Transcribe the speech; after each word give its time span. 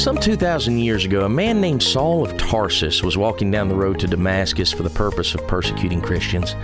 Some 0.00 0.16
2,000 0.16 0.78
years 0.78 1.04
ago, 1.04 1.26
a 1.26 1.28
man 1.28 1.60
named 1.60 1.82
Saul 1.82 2.24
of 2.24 2.34
Tarsus 2.38 3.02
was 3.02 3.18
walking 3.18 3.50
down 3.50 3.68
the 3.68 3.74
road 3.74 4.00
to 4.00 4.06
Damascus 4.06 4.72
for 4.72 4.82
the 4.82 4.88
purpose 4.88 5.34
of 5.34 5.46
persecuting 5.46 6.00
Christians. 6.00 6.54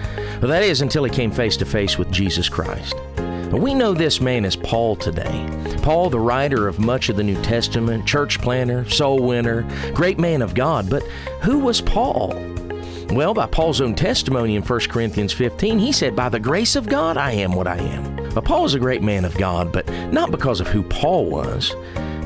Well, 0.41 0.49
that 0.49 0.63
is, 0.63 0.81
until 0.81 1.05
he 1.05 1.11
came 1.11 1.31
face 1.31 1.55
to 1.59 1.67
face 1.67 1.99
with 1.99 2.11
Jesus 2.11 2.49
Christ. 2.49 2.95
We 3.53 3.75
know 3.75 3.93
this 3.93 4.23
man 4.23 4.47
as 4.47 4.57
Paul 4.57 4.97
today. 4.97 5.47
Paul, 5.83 6.09
the 6.09 6.19
writer 6.19 6.67
of 6.67 6.79
much 6.79 7.11
of 7.11 7.17
the 7.17 7.23
New 7.23 7.41
Testament, 7.43 8.07
church 8.07 8.41
planter, 8.41 8.89
soul 8.89 9.19
winner, 9.19 9.69
great 9.93 10.19
man 10.19 10.41
of 10.41 10.55
God. 10.55 10.89
But 10.89 11.03
who 11.43 11.59
was 11.59 11.83
Paul? 11.83 12.33
Well, 13.11 13.35
by 13.35 13.49
Paul's 13.49 13.83
own 13.83 13.95
testimony 13.95 14.57
in 14.57 14.63
1 14.63 14.81
Corinthians 14.89 15.35
15, 15.35 15.79
he 15.79 15.93
said, 15.93 16.17
By 16.17 16.31
the 16.31 16.41
grace 16.41 16.75
of 16.75 16.89
God, 16.89 17.19
I 17.19 17.33
am 17.33 17.53
what 17.53 17.69
I 17.69 17.77
am. 17.77 18.17
Well, 18.31 18.41
Paul 18.41 18.65
is 18.65 18.73
a 18.73 18.81
great 18.81 19.03
man 19.03 19.27
of 19.27 19.37
God, 19.37 19.73
but 19.73 19.87
not 20.11 20.31
because 20.31 20.59
of 20.61 20.69
who 20.69 20.83
Paul 20.83 21.27
was, 21.27 21.75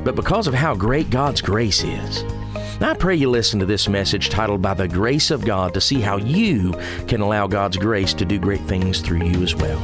but 0.04 0.16
because 0.16 0.46
of 0.46 0.54
how 0.54 0.74
great 0.74 1.10
God's 1.10 1.40
grace 1.40 1.84
is. 1.84 2.24
I 2.82 2.94
pray 2.94 3.14
you 3.14 3.28
listen 3.28 3.60
to 3.60 3.66
this 3.66 3.88
message 3.88 4.30
titled 4.30 4.62
By 4.62 4.72
the 4.72 4.88
Grace 4.88 5.30
of 5.30 5.44
God 5.44 5.74
to 5.74 5.82
see 5.82 6.00
how 6.00 6.16
you 6.16 6.72
can 7.06 7.20
allow 7.20 7.46
God's 7.46 7.76
grace 7.76 8.14
to 8.14 8.24
do 8.24 8.38
great 8.38 8.62
things 8.62 9.00
through 9.00 9.24
you 9.24 9.42
as 9.42 9.54
well. 9.54 9.78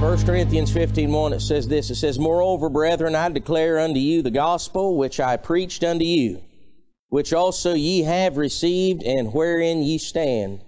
1 0.00 0.26
Corinthians 0.26 0.72
15 0.72 1.12
1, 1.12 1.32
it 1.34 1.40
says 1.40 1.68
this 1.68 1.90
It 1.90 1.94
says, 1.94 2.18
Moreover, 2.18 2.68
brethren, 2.68 3.14
I 3.14 3.28
declare 3.28 3.78
unto 3.78 4.00
you 4.00 4.22
the 4.22 4.32
gospel 4.32 4.96
which 4.96 5.20
I 5.20 5.36
preached 5.36 5.84
unto 5.84 6.04
you, 6.04 6.42
which 7.10 7.32
also 7.32 7.74
ye 7.74 8.02
have 8.02 8.36
received, 8.36 9.04
and 9.04 9.32
wherein 9.32 9.82
ye 9.82 9.98
stand, 9.98 10.64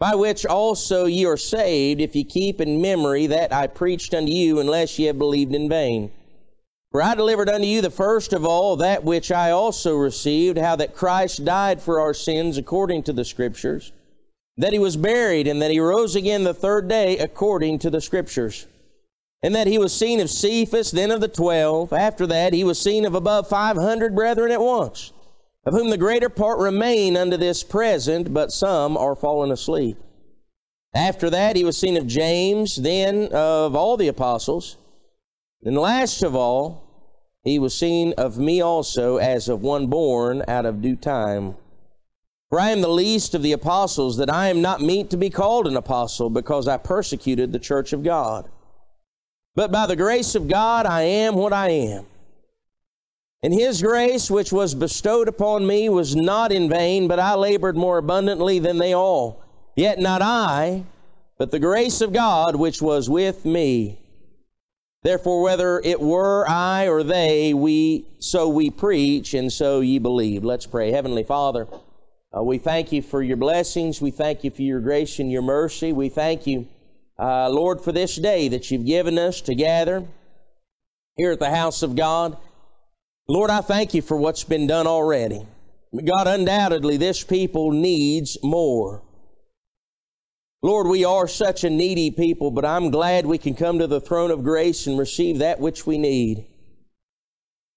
by 0.00 0.16
which 0.16 0.44
also 0.44 1.04
ye 1.04 1.26
are 1.26 1.36
saved, 1.36 2.00
if 2.00 2.16
ye 2.16 2.24
keep 2.24 2.60
in 2.60 2.82
memory 2.82 3.28
that 3.28 3.52
I 3.52 3.68
preached 3.68 4.14
unto 4.14 4.32
you, 4.32 4.58
unless 4.58 4.98
ye 4.98 5.06
have 5.06 5.18
believed 5.18 5.54
in 5.54 5.68
vain. 5.68 6.10
For 6.94 7.02
I 7.02 7.16
delivered 7.16 7.48
unto 7.48 7.66
you 7.66 7.80
the 7.80 7.90
first 7.90 8.32
of 8.32 8.44
all 8.44 8.76
that 8.76 9.02
which 9.02 9.32
I 9.32 9.50
also 9.50 9.96
received, 9.96 10.56
how 10.58 10.76
that 10.76 10.94
Christ 10.94 11.44
died 11.44 11.82
for 11.82 11.98
our 11.98 12.14
sins 12.14 12.56
according 12.56 13.02
to 13.02 13.12
the 13.12 13.24
Scriptures, 13.24 13.90
that 14.58 14.72
he 14.72 14.78
was 14.78 14.96
buried, 14.96 15.48
and 15.48 15.60
that 15.60 15.72
he 15.72 15.80
rose 15.80 16.14
again 16.14 16.44
the 16.44 16.54
third 16.54 16.86
day 16.86 17.18
according 17.18 17.80
to 17.80 17.90
the 17.90 18.00
Scriptures, 18.00 18.68
and 19.42 19.56
that 19.56 19.66
he 19.66 19.76
was 19.76 19.92
seen 19.92 20.20
of 20.20 20.30
Cephas, 20.30 20.92
then 20.92 21.10
of 21.10 21.20
the 21.20 21.26
twelve. 21.26 21.92
After 21.92 22.28
that, 22.28 22.52
he 22.52 22.62
was 22.62 22.80
seen 22.80 23.04
of 23.04 23.16
above 23.16 23.48
five 23.48 23.76
hundred 23.76 24.14
brethren 24.14 24.52
at 24.52 24.60
once, 24.60 25.12
of 25.66 25.74
whom 25.74 25.90
the 25.90 25.98
greater 25.98 26.28
part 26.28 26.60
remain 26.60 27.16
unto 27.16 27.36
this 27.36 27.64
present, 27.64 28.32
but 28.32 28.52
some 28.52 28.96
are 28.96 29.16
fallen 29.16 29.50
asleep. 29.50 29.98
After 30.94 31.28
that, 31.28 31.56
he 31.56 31.64
was 31.64 31.76
seen 31.76 31.96
of 31.96 32.06
James, 32.06 32.76
then 32.76 33.30
of 33.32 33.74
all 33.74 33.96
the 33.96 34.06
apostles. 34.06 34.76
And 35.64 35.76
last 35.76 36.22
of 36.22 36.36
all, 36.36 36.83
he 37.44 37.58
was 37.58 37.74
seen 37.74 38.14
of 38.16 38.38
me 38.38 38.60
also 38.60 39.18
as 39.18 39.48
of 39.48 39.62
one 39.62 39.86
born 39.86 40.42
out 40.48 40.64
of 40.64 40.80
due 40.80 40.96
time. 40.96 41.54
For 42.48 42.58
I 42.58 42.70
am 42.70 42.80
the 42.80 42.88
least 42.88 43.34
of 43.34 43.42
the 43.42 43.52
apostles, 43.52 44.16
that 44.16 44.32
I 44.32 44.48
am 44.48 44.62
not 44.62 44.80
meet 44.80 45.10
to 45.10 45.16
be 45.16 45.28
called 45.28 45.66
an 45.66 45.76
apostle, 45.76 46.30
because 46.30 46.66
I 46.66 46.78
persecuted 46.78 47.52
the 47.52 47.58
church 47.58 47.92
of 47.92 48.02
God. 48.02 48.48
But 49.54 49.70
by 49.70 49.86
the 49.86 49.96
grace 49.96 50.34
of 50.34 50.48
God 50.48 50.86
I 50.86 51.02
am 51.02 51.34
what 51.34 51.52
I 51.52 51.68
am. 51.70 52.06
And 53.42 53.52
his 53.52 53.82
grace, 53.82 54.30
which 54.30 54.52
was 54.52 54.74
bestowed 54.74 55.28
upon 55.28 55.66
me, 55.66 55.90
was 55.90 56.16
not 56.16 56.50
in 56.50 56.68
vain, 56.68 57.08
but 57.08 57.20
I 57.20 57.34
labored 57.34 57.76
more 57.76 57.98
abundantly 57.98 58.58
than 58.58 58.78
they 58.78 58.94
all. 58.94 59.42
Yet 59.76 59.98
not 59.98 60.22
I, 60.22 60.84
but 61.36 61.50
the 61.50 61.58
grace 61.58 62.00
of 62.00 62.12
God 62.12 62.56
which 62.56 62.80
was 62.80 63.10
with 63.10 63.44
me. 63.44 63.98
Therefore, 65.04 65.42
whether 65.42 65.80
it 65.80 66.00
were 66.00 66.48
I 66.48 66.88
or 66.88 67.02
they, 67.02 67.52
we 67.52 68.06
so 68.20 68.48
we 68.48 68.70
preach, 68.70 69.34
and 69.34 69.52
so 69.52 69.80
ye 69.80 69.98
believe. 69.98 70.44
Let's 70.44 70.64
pray. 70.64 70.92
Heavenly 70.92 71.24
Father, 71.24 71.68
uh, 72.34 72.42
we 72.42 72.56
thank 72.56 72.90
you 72.90 73.02
for 73.02 73.22
your 73.22 73.36
blessings. 73.36 74.00
We 74.00 74.10
thank 74.10 74.44
you 74.44 74.50
for 74.50 74.62
your 74.62 74.80
grace 74.80 75.18
and 75.18 75.30
your 75.30 75.42
mercy. 75.42 75.92
We 75.92 76.08
thank 76.08 76.46
you, 76.46 76.66
uh, 77.18 77.50
Lord, 77.50 77.82
for 77.82 77.92
this 77.92 78.16
day 78.16 78.48
that 78.48 78.70
you've 78.70 78.86
given 78.86 79.18
us 79.18 79.42
to 79.42 79.54
gather 79.54 80.06
here 81.18 81.32
at 81.32 81.38
the 81.38 81.50
house 81.50 81.82
of 81.82 81.96
God. 81.96 82.38
Lord, 83.28 83.50
I 83.50 83.60
thank 83.60 83.92
you 83.92 84.00
for 84.00 84.16
what's 84.16 84.44
been 84.44 84.66
done 84.66 84.86
already. 84.86 85.46
God, 86.02 86.26
undoubtedly, 86.26 86.96
this 86.96 87.22
people 87.22 87.72
needs 87.72 88.38
more. 88.42 89.02
Lord, 90.64 90.86
we 90.86 91.04
are 91.04 91.28
such 91.28 91.62
a 91.64 91.68
needy 91.68 92.10
people, 92.10 92.50
but 92.50 92.64
I'm 92.64 92.90
glad 92.90 93.26
we 93.26 93.36
can 93.36 93.54
come 93.54 93.80
to 93.80 93.86
the 93.86 94.00
throne 94.00 94.30
of 94.30 94.42
grace 94.42 94.86
and 94.86 94.98
receive 94.98 95.40
that 95.40 95.60
which 95.60 95.86
we 95.86 95.98
need. 95.98 96.46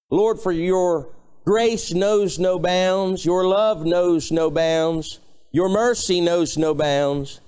Lord, 0.08 0.40
for 0.40 0.52
your 0.52 1.10
grace 1.44 1.92
knows 1.92 2.38
no 2.38 2.58
bounds, 2.58 3.26
your 3.26 3.46
love 3.46 3.84
knows 3.84 4.32
no 4.32 4.50
bounds, 4.50 5.20
your 5.52 5.68
mercy 5.68 6.22
knows 6.22 6.56
no 6.56 6.72
bounds. 6.72 7.42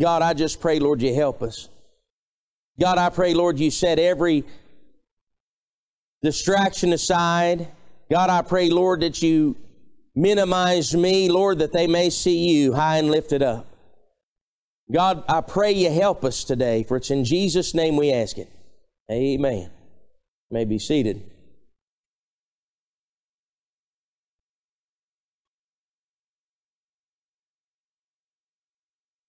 God, 0.00 0.22
I 0.22 0.32
just 0.32 0.60
pray, 0.60 0.78
Lord, 0.78 1.02
you 1.02 1.12
help 1.12 1.42
us. 1.42 1.68
God, 2.78 2.98
I 2.98 3.10
pray, 3.10 3.34
Lord, 3.34 3.58
you 3.58 3.72
set 3.72 3.98
every 3.98 4.44
distraction 6.22 6.92
aside. 6.92 7.66
God, 8.12 8.30
I 8.30 8.42
pray, 8.42 8.70
Lord, 8.70 9.00
that 9.00 9.20
you 9.22 9.56
minimize 10.18 10.94
me, 10.96 11.28
Lord, 11.28 11.60
that 11.60 11.72
they 11.72 11.86
may 11.86 12.10
see 12.10 12.50
you 12.50 12.72
high 12.72 12.98
and 12.98 13.10
lifted 13.10 13.42
up. 13.42 13.66
God, 14.90 15.22
I 15.28 15.42
pray 15.42 15.72
you 15.72 15.90
help 15.90 16.24
us 16.24 16.44
today, 16.44 16.82
for 16.82 16.96
it's 16.96 17.10
in 17.10 17.24
Jesus' 17.24 17.74
name 17.74 17.96
we 17.96 18.10
ask 18.10 18.36
it. 18.36 18.50
Amen. 19.10 19.70
You 20.50 20.54
may 20.54 20.64
be 20.64 20.78
seated. 20.78 21.22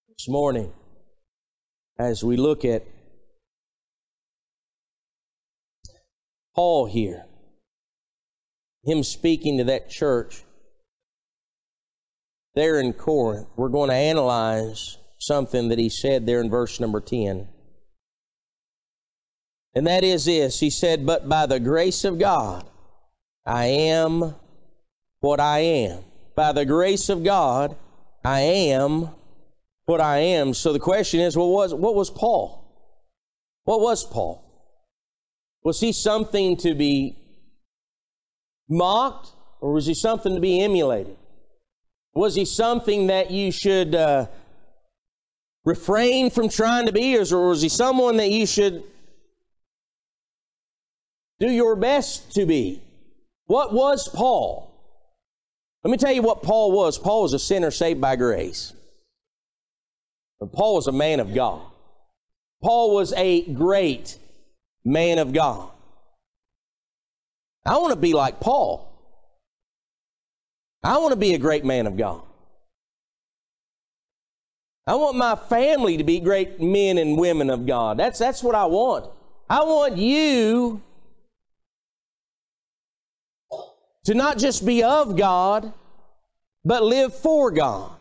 This 0.08 0.28
morning, 0.28 0.74
as 1.98 2.24
we 2.24 2.36
look 2.36 2.66
at 2.66 2.84
Paul 6.56 6.88
here, 6.88 7.26
him 8.84 9.04
speaking 9.04 9.58
to 9.60 9.66
that 9.66 9.90
church, 9.90 10.44
there 12.60 12.80
in 12.80 12.94
Corinth, 12.94 13.48
we're 13.56 13.70
going 13.70 13.90
to 13.90 13.96
analyze 13.96 14.98
something 15.18 15.70
that 15.70 15.80
he 15.80 15.90
said 15.90 16.26
there 16.26 16.42
in 16.42 16.50
verse 16.50 16.80
number 16.80 17.00
10. 17.00 17.48
And 19.76 19.88
that 19.88 20.04
is 20.04 20.26
this 20.26 20.60
He 20.60 20.70
said, 20.70 21.06
But 21.06 21.30
by 21.30 21.46
the 21.46 21.60
grace 21.60 22.04
of 22.04 22.20
God, 22.20 22.68
I 23.46 23.66
am 23.66 24.36
what 25.22 25.40
I 25.40 25.60
am. 25.60 26.04
By 26.36 26.52
the 26.52 26.66
grace 26.66 27.10
of 27.10 27.24
God, 27.24 27.76
I 28.26 28.42
am 28.42 29.10
what 29.86 30.02
I 30.02 30.18
am. 30.20 30.54
So 30.54 30.74
the 30.74 30.80
question 30.80 31.20
is, 31.20 31.38
well, 31.38 31.50
what 31.50 31.72
was, 31.72 31.74
what 31.74 31.96
was 31.96 32.10
Paul? 32.10 32.60
What 33.64 33.82
was 33.82 34.04
Paul? 34.04 34.44
Was 35.64 35.80
he 35.80 35.92
something 35.92 36.58
to 36.58 36.74
be 36.74 37.18
mocked, 38.68 39.30
or 39.62 39.74
was 39.74 39.86
he 39.86 39.94
something 39.94 40.36
to 40.36 40.42
be 40.42 40.62
emulated? 40.62 41.18
Was 42.20 42.36
he 42.36 42.44
something 42.44 43.08
that 43.08 43.32
you 43.32 43.50
should 43.50 43.96
uh, 43.96 44.28
refrain 45.64 46.30
from 46.30 46.50
trying 46.50 46.86
to 46.88 46.92
be, 46.92 47.18
or 47.18 47.48
was 47.48 47.62
he 47.62 47.70
someone 47.70 48.18
that 48.18 48.30
you 48.30 48.46
should 48.46 48.84
do 51.40 51.50
your 51.50 51.78
best 51.78 52.34
to 52.34 52.46
be? 52.46 52.82
What 53.46 53.72
was 53.72 54.10
Paul? 54.10 54.70
Let 55.86 55.92
me 55.92 55.96
tell 55.96 56.12
you 56.12 56.22
what 56.22 56.44
Paul 56.44 56.74
was. 56.74 56.98
Paul 56.98 57.22
was 57.22 57.32
a 57.32 57.40
sinner 57.40 57.72
saved 57.72 58.02
by 58.02 58.18
grace. 58.18 58.74
But 60.42 60.52
Paul 60.52 60.76
was 60.76 60.88
a 60.88 60.92
man 60.92 61.22
of 61.22 61.34
God. 61.34 61.62
Paul 62.62 62.96
was 62.96 63.14
a 63.14 63.44
great 63.54 64.18
man 64.84 65.20
of 65.20 65.32
God. 65.32 65.70
I 67.66 67.78
want 67.78 67.94
to 67.94 67.96
be 68.00 68.12
like 68.12 68.42
Paul. 68.42 68.89
I 70.84 70.98
want 70.98 71.12
to 71.12 71.18
be 71.18 71.34
a 71.34 71.38
great 71.38 71.66
man 71.66 71.88
of 71.88 71.98
God. 71.98 72.22
I 74.88 74.96
want 74.96 75.18
my 75.18 75.36
family 75.36 75.98
to 75.98 76.04
be 76.04 76.20
great 76.20 76.60
men 76.60 76.98
and 76.98 77.18
women 77.18 77.50
of 77.50 77.68
God. 77.68 77.98
That's, 77.98 78.18
that's 78.18 78.42
what 78.42 78.56
I 78.56 78.66
want. 78.66 79.06
I 79.50 79.62
want 79.64 79.98
you 79.98 80.82
to 84.06 84.14
not 84.16 84.40
just 84.40 84.66
be 84.66 84.84
of 84.84 85.16
God, 85.16 85.72
but 86.66 86.82
live 86.82 87.16
for 87.16 87.52
God. 87.52 87.92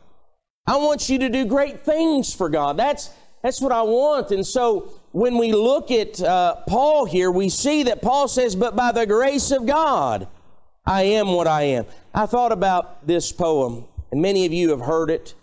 I 0.66 0.76
want 0.76 1.08
you 1.08 1.18
to 1.18 1.28
do 1.28 1.44
great 1.44 1.80
things 1.80 2.34
for 2.34 2.48
God. 2.48 2.76
That's, 2.76 3.10
that's 3.42 3.60
what 3.60 3.72
I 3.72 3.82
want. 3.82 4.30
And 4.30 4.46
so 4.46 4.92
when 5.12 5.36
we 5.36 5.52
look 5.52 5.90
at 5.90 6.20
uh, 6.22 6.56
Paul 6.66 7.04
here, 7.04 7.30
we 7.30 7.48
see 7.48 7.82
that 7.84 8.02
Paul 8.02 8.28
says, 8.28 8.56
But 8.56 8.76
by 8.76 8.92
the 8.92 9.06
grace 9.06 9.50
of 9.50 9.66
God, 9.66 10.28
I 10.88 11.02
am 11.02 11.32
what 11.32 11.46
I 11.46 11.64
am. 11.64 11.84
I 12.14 12.24
thought 12.24 12.50
about 12.50 13.06
this 13.06 13.30
poem, 13.30 13.84
and 14.10 14.22
many 14.22 14.46
of 14.46 14.54
you 14.54 14.70
have 14.70 14.80
heard 14.80 15.10
it. 15.10 15.34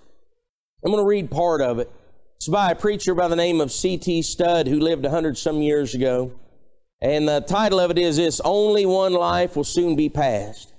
I'm 0.83 0.91
going 0.91 1.03
to 1.03 1.07
read 1.07 1.29
part 1.29 1.61
of 1.61 1.77
it. 1.77 1.91
It's 2.37 2.47
by 2.47 2.71
a 2.71 2.75
preacher 2.75 3.13
by 3.13 3.27
the 3.27 3.35
name 3.35 3.61
of 3.61 3.71
C.T. 3.71 4.23
Studd 4.23 4.67
who 4.67 4.79
lived 4.79 5.05
a 5.05 5.11
hundred 5.11 5.37
some 5.37 5.61
years 5.61 5.93
ago. 5.93 6.31
And 6.99 7.27
the 7.27 7.41
title 7.41 7.79
of 7.79 7.91
it 7.91 7.99
is 7.99 8.17
this 8.17 8.41
Only 8.43 8.87
One 8.87 9.13
Life 9.13 9.55
Will 9.55 9.63
Soon 9.63 9.95
Be 9.95 10.09
Passed. 10.09 10.73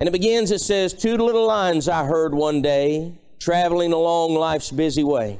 And 0.00 0.08
it 0.08 0.12
begins, 0.12 0.50
it 0.50 0.60
says, 0.60 0.92
Two 0.92 1.16
little 1.16 1.46
lines 1.46 1.88
I 1.88 2.06
heard 2.06 2.34
one 2.34 2.60
day, 2.60 3.14
traveling 3.38 3.92
along 3.92 4.34
life's 4.34 4.72
busy 4.72 5.04
way, 5.04 5.38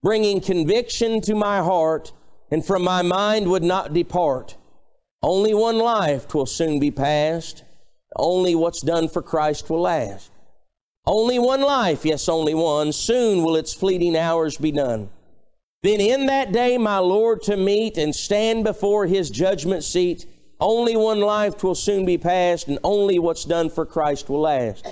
bringing 0.00 0.40
conviction 0.40 1.20
to 1.22 1.34
my 1.34 1.58
heart, 1.58 2.12
and 2.52 2.64
from 2.64 2.84
my 2.84 3.02
mind 3.02 3.50
would 3.50 3.64
not 3.64 3.92
depart. 3.92 4.54
Only 5.22 5.54
one 5.54 5.78
life 5.78 6.26
twill 6.26 6.46
soon 6.46 6.80
be 6.80 6.90
passed. 6.90 7.62
Only 8.16 8.54
what's 8.54 8.80
done 8.80 9.08
for 9.08 9.22
Christ 9.22 9.70
will 9.70 9.82
last. 9.82 10.30
Only 11.06 11.38
one 11.38 11.62
life, 11.62 12.04
yes, 12.04 12.28
only 12.28 12.54
one. 12.54 12.92
Soon 12.92 13.42
will 13.42 13.56
its 13.56 13.72
fleeting 13.72 14.16
hours 14.16 14.56
be 14.56 14.72
done. 14.72 15.10
Then 15.82 16.00
in 16.00 16.26
that 16.26 16.52
day 16.52 16.78
my 16.78 16.98
Lord 16.98 17.42
to 17.42 17.56
meet 17.56 17.98
and 17.98 18.14
stand 18.14 18.64
before 18.64 19.06
his 19.06 19.30
judgment 19.30 19.84
seat, 19.84 20.26
only 20.60 20.96
one 20.96 21.20
life 21.20 21.62
will 21.64 21.74
soon 21.74 22.04
be 22.04 22.18
passed, 22.18 22.68
and 22.68 22.78
only 22.84 23.18
what's 23.18 23.44
done 23.44 23.68
for 23.68 23.84
Christ 23.84 24.28
will 24.28 24.42
last. 24.42 24.86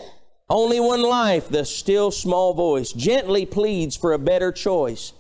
Only 0.49 0.81
one 0.81 1.03
life, 1.03 1.49
the 1.49 1.65
still 1.65 2.11
small 2.11 2.55
voice 2.55 2.93
gently 2.93 3.47
pleads 3.47 3.97
for 3.97 4.13
a 4.13 4.19
better 4.19 4.51
choice, 4.51 5.13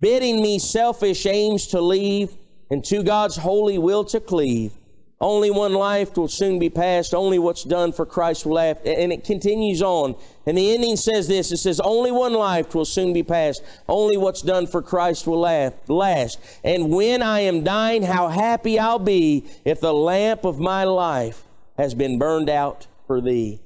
bidding 0.00 0.42
me 0.42 0.58
selfish 0.58 1.24
aims 1.24 1.68
to 1.68 1.80
leave 1.80 2.36
and 2.70 2.84
to 2.84 3.02
God's 3.02 3.36
holy 3.36 3.78
will 3.78 4.04
to 4.06 4.20
cleave. 4.20 4.72
Only 5.20 5.50
one 5.50 5.72
life 5.72 6.16
will 6.16 6.28
soon 6.28 6.58
be 6.58 6.68
passed. 6.68 7.14
Only 7.14 7.38
what's 7.38 7.64
done 7.64 7.92
for 7.92 8.04
Christ 8.04 8.44
will 8.44 8.54
last. 8.54 8.84
And 8.84 9.12
it 9.12 9.24
continues 9.24 9.80
on. 9.80 10.16
And 10.44 10.58
the 10.58 10.74
ending 10.74 10.96
says 10.96 11.28
this 11.28 11.50
it 11.52 11.58
says, 11.58 11.80
Only 11.80 12.12
one 12.12 12.34
life 12.34 12.74
will 12.74 12.84
soon 12.84 13.12
be 13.12 13.22
passed. 13.22 13.62
Only 13.88 14.16
what's 14.16 14.42
done 14.42 14.66
for 14.66 14.82
Christ 14.82 15.26
will 15.26 15.40
last. 15.40 16.40
And 16.62 16.90
when 16.90 17.22
I 17.22 17.40
am 17.40 17.64
dying, 17.64 18.02
how 18.02 18.28
happy 18.28 18.78
I'll 18.78 18.98
be 18.98 19.46
if 19.64 19.80
the 19.80 19.94
lamp 19.94 20.44
of 20.44 20.58
my 20.58 20.84
life 20.84 21.44
has 21.78 21.94
been 21.94 22.18
burned 22.18 22.50
out 22.50 22.86
for 23.06 23.20
thee. 23.20 23.60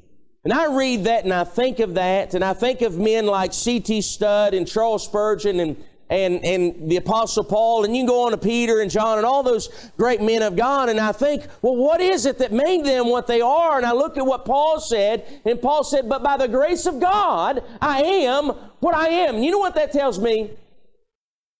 And 0.45 0.53
I 0.53 0.75
read 0.75 1.05
that 1.05 1.25
and 1.25 1.33
I 1.33 1.45
think 1.45 1.81
of 1.81 1.95
that, 1.95 2.35
and 2.35 2.45
I 2.45 2.55
think 2.55 2.81
of 2.81 2.97
men 2.97 3.27
like 3.27 3.53
C.T. 3.53 4.01
Studd 4.03 4.55
and 4.55 4.67
Charles 4.67 5.05
Spurgeon 5.05 5.61
and 5.61 5.77
and, 6.11 6.45
and 6.45 6.91
the 6.91 6.97
Apostle 6.97 7.45
Paul, 7.45 7.85
and 7.85 7.95
you 7.95 8.01
can 8.01 8.09
go 8.09 8.25
on 8.25 8.31
to 8.33 8.39
Peter 8.39 8.81
and 8.81 8.91
John 8.91 9.19
and 9.19 9.27
all 9.27 9.43
those 9.43 9.69
great 9.97 10.21
men 10.23 10.43
of 10.43 10.57
God, 10.57 10.89
and 10.89 10.99
I 10.99 11.13
think, 11.13 11.47
well, 11.63 11.77
what 11.77 12.01
is 12.01 12.27
it 12.27 12.39
that 12.39 12.53
made 12.53 12.85
them 12.85 13.09
what 13.09 13.27
they 13.27 13.41
are? 13.41 13.77
And 13.77 13.87
I 13.87 13.93
look 13.93 14.17
at 14.17 14.25
what 14.25 14.45
Paul 14.45 14.81
said, 14.81 15.41
and 15.45 15.61
Paul 15.61 15.85
said, 15.85 16.09
but 16.09 16.23
by 16.23 16.37
the 16.37 16.49
grace 16.49 16.87
of 16.87 17.01
God, 17.01 17.63
I 17.81 18.03
am 18.03 18.49
what 18.81 18.95
I 18.95 19.09
am. 19.09 19.43
You 19.43 19.51
know 19.51 19.59
what 19.59 19.75
that 19.75 19.93
tells 19.93 20.19
me? 20.19 20.51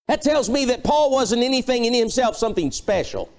That 0.07 0.21
tells 0.23 0.49
me 0.49 0.65
that 0.65 0.83
Paul 0.83 1.11
wasn't 1.11 1.43
anything 1.43 1.85
in 1.85 1.93
himself, 1.93 2.35
something 2.35 2.71
special. 2.71 3.29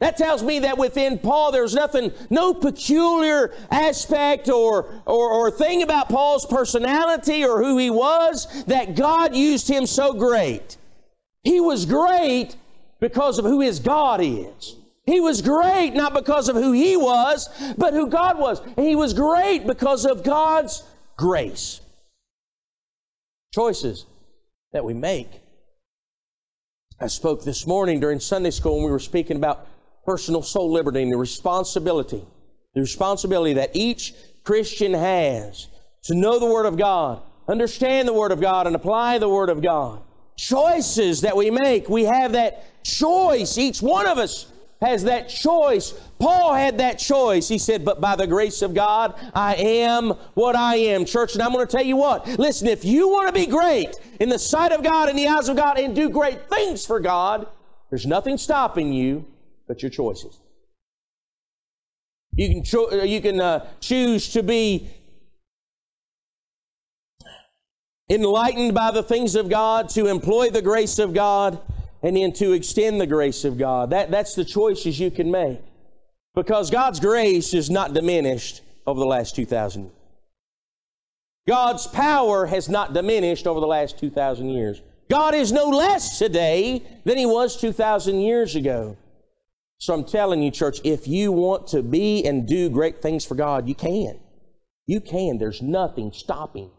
That 0.00 0.16
tells 0.16 0.42
me 0.42 0.60
that 0.60 0.76
within 0.76 1.18
Paul 1.18 1.52
there's 1.52 1.74
nothing, 1.74 2.12
no 2.28 2.52
peculiar 2.52 3.54
aspect 3.70 4.48
or, 4.48 5.02
or, 5.06 5.30
or 5.30 5.50
thing 5.50 5.82
about 5.82 6.08
Paul's 6.08 6.46
personality 6.46 7.44
or 7.44 7.62
who 7.62 7.78
he 7.78 7.90
was 7.90 8.64
that 8.64 8.96
God 8.96 9.36
used 9.36 9.68
him 9.68 9.86
so 9.86 10.12
great. 10.12 10.76
He 11.44 11.60
was 11.60 11.86
great 11.86 12.56
because 13.00 13.38
of 13.38 13.44
who 13.44 13.60
his 13.60 13.78
God 13.78 14.20
is. 14.22 14.76
He 15.06 15.20
was 15.20 15.42
great 15.42 15.90
not 15.90 16.14
because 16.14 16.48
of 16.48 16.56
who 16.56 16.72
he 16.72 16.96
was, 16.96 17.48
but 17.76 17.94
who 17.94 18.08
God 18.08 18.38
was. 18.38 18.60
And 18.76 18.86
he 18.86 18.96
was 18.96 19.12
great 19.12 19.66
because 19.66 20.06
of 20.06 20.24
God's 20.24 20.82
grace. 21.16 21.80
Choices 23.54 24.06
that 24.72 24.84
we 24.84 24.94
make. 24.94 25.40
I 26.98 27.06
spoke 27.06 27.44
this 27.44 27.66
morning 27.66 28.00
during 28.00 28.18
Sunday 28.18 28.50
school 28.50 28.76
when 28.76 28.86
we 28.86 28.90
were 28.90 28.98
speaking 28.98 29.36
about 29.36 29.68
personal 30.04 30.42
soul 30.42 30.72
liberty 30.72 31.02
and 31.02 31.12
the 31.12 31.16
responsibility, 31.16 32.22
the 32.74 32.80
responsibility 32.80 33.54
that 33.54 33.70
each 33.74 34.14
Christian 34.44 34.92
has 34.92 35.68
to 36.04 36.14
know 36.14 36.38
the 36.38 36.46
Word 36.46 36.66
of 36.66 36.76
God, 36.76 37.22
understand 37.48 38.06
the 38.06 38.12
Word 38.12 38.32
of 38.32 38.40
God, 38.40 38.66
and 38.66 38.76
apply 38.76 39.18
the 39.18 39.28
Word 39.28 39.48
of 39.48 39.62
God. 39.62 40.02
Choices 40.36 41.22
that 41.22 41.36
we 41.36 41.50
make, 41.50 41.88
we 41.88 42.04
have 42.04 42.32
that 42.32 42.82
choice. 42.82 43.56
Each 43.56 43.80
one 43.80 44.06
of 44.06 44.18
us 44.18 44.46
has 44.82 45.04
that 45.04 45.28
choice. 45.28 45.94
Paul 46.18 46.52
had 46.52 46.78
that 46.78 46.98
choice. 46.98 47.48
He 47.48 47.58
said, 47.58 47.84
But 47.84 48.00
by 48.00 48.16
the 48.16 48.26
grace 48.26 48.60
of 48.60 48.74
God, 48.74 49.14
I 49.34 49.54
am 49.54 50.10
what 50.34 50.56
I 50.56 50.76
am. 50.76 51.04
Church, 51.04 51.34
and 51.34 51.42
I'm 51.42 51.52
going 51.52 51.66
to 51.66 51.70
tell 51.70 51.84
you 51.84 51.96
what. 51.96 52.26
Listen, 52.38 52.68
if 52.68 52.84
you 52.84 53.08
want 53.08 53.28
to 53.28 53.32
be 53.32 53.46
great 53.46 53.94
in 54.20 54.28
the 54.28 54.38
sight 54.38 54.72
of 54.72 54.82
God, 54.82 55.08
in 55.08 55.16
the 55.16 55.28
eyes 55.28 55.48
of 55.48 55.56
God, 55.56 55.78
and 55.78 55.96
do 55.96 56.10
great 56.10 56.50
things 56.50 56.84
for 56.84 57.00
God, 57.00 57.46
there's 57.88 58.06
nothing 58.06 58.36
stopping 58.36 58.92
you 58.92 59.24
but 59.66 59.82
your 59.82 59.90
choices. 59.90 60.38
You 62.36 62.48
can, 62.48 62.64
cho- 62.64 62.90
uh, 62.90 63.04
you 63.04 63.20
can 63.20 63.40
uh, 63.40 63.66
choose 63.80 64.32
to 64.32 64.42
be 64.42 64.90
enlightened 68.10 68.74
by 68.74 68.90
the 68.90 69.02
things 69.02 69.34
of 69.34 69.48
God, 69.48 69.88
to 69.90 70.06
employ 70.06 70.50
the 70.50 70.62
grace 70.62 70.98
of 70.98 71.14
God, 71.14 71.60
and 72.02 72.16
then 72.16 72.32
to 72.34 72.52
extend 72.52 73.00
the 73.00 73.06
grace 73.06 73.44
of 73.44 73.56
God. 73.56 73.90
That, 73.90 74.10
that's 74.10 74.34
the 74.34 74.44
choices 74.44 74.98
you 75.00 75.10
can 75.10 75.30
make. 75.30 75.60
Because 76.34 76.70
God's 76.70 77.00
grace 77.00 77.54
is 77.54 77.70
not 77.70 77.94
diminished 77.94 78.62
over 78.86 78.98
the 78.98 79.06
last 79.06 79.36
2,000 79.36 79.84
years. 79.84 79.92
God's 81.46 81.86
power 81.86 82.46
has 82.46 82.68
not 82.68 82.94
diminished 82.94 83.46
over 83.46 83.60
the 83.60 83.66
last 83.66 83.98
2,000 83.98 84.48
years. 84.48 84.82
God 85.10 85.34
is 85.34 85.52
no 85.52 85.68
less 85.68 86.18
today 86.18 86.82
than 87.04 87.18
He 87.18 87.26
was 87.26 87.60
2,000 87.60 88.20
years 88.20 88.56
ago. 88.56 88.96
So 89.84 89.92
I'm 89.92 90.04
telling 90.04 90.42
you, 90.42 90.50
church, 90.50 90.80
if 90.82 91.06
you 91.06 91.30
want 91.30 91.66
to 91.66 91.82
be 91.82 92.24
and 92.24 92.48
do 92.48 92.70
great 92.70 93.02
things 93.02 93.26
for 93.26 93.34
God, 93.34 93.68
you 93.68 93.74
can. 93.74 94.18
You 94.86 94.98
can. 94.98 95.36
There's 95.36 95.60
nothing 95.60 96.10
stopping. 96.10 96.70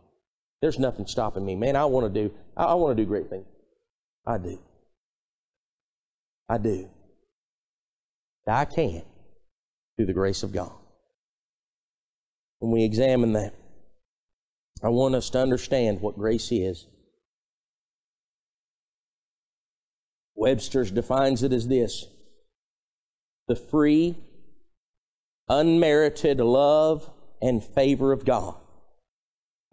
There's 0.60 0.80
nothing 0.80 1.06
stopping 1.06 1.46
me. 1.46 1.56
Man, 1.56 1.76
I 1.76 1.86
want 1.86 2.12
to 2.12 2.22
do, 2.24 2.34
I, 2.58 2.74
want 2.74 2.98
to 2.98 3.04
do 3.04 3.08
great 3.08 3.30
things. 3.30 3.46
I 4.26 4.40
do. 4.40 4.58
I 6.50 6.58
do. 6.58 6.90
I 8.48 8.66
can 8.66 9.04
through 9.96 10.08
the 10.08 10.14
grace 10.14 10.42
of 10.42 10.52
God. 10.52 10.74
When 12.58 12.72
we 12.72 12.84
examine 12.84 13.34
that, 13.34 13.54
I 14.84 14.90
want 14.90 15.14
us 15.14 15.30
to 15.30 15.40
understand 15.40 16.02
what 16.02 16.18
grace 16.18 16.52
is. 16.52 16.88
Webster's 20.34 20.90
defines 20.90 21.44
it 21.44 21.54
as 21.54 21.68
this 21.68 22.08
the 23.48 23.56
free, 23.56 24.16
unmerited 25.48 26.40
love 26.40 27.10
and 27.42 27.64
favor 27.64 28.12
of 28.12 28.26
God. 28.26 28.56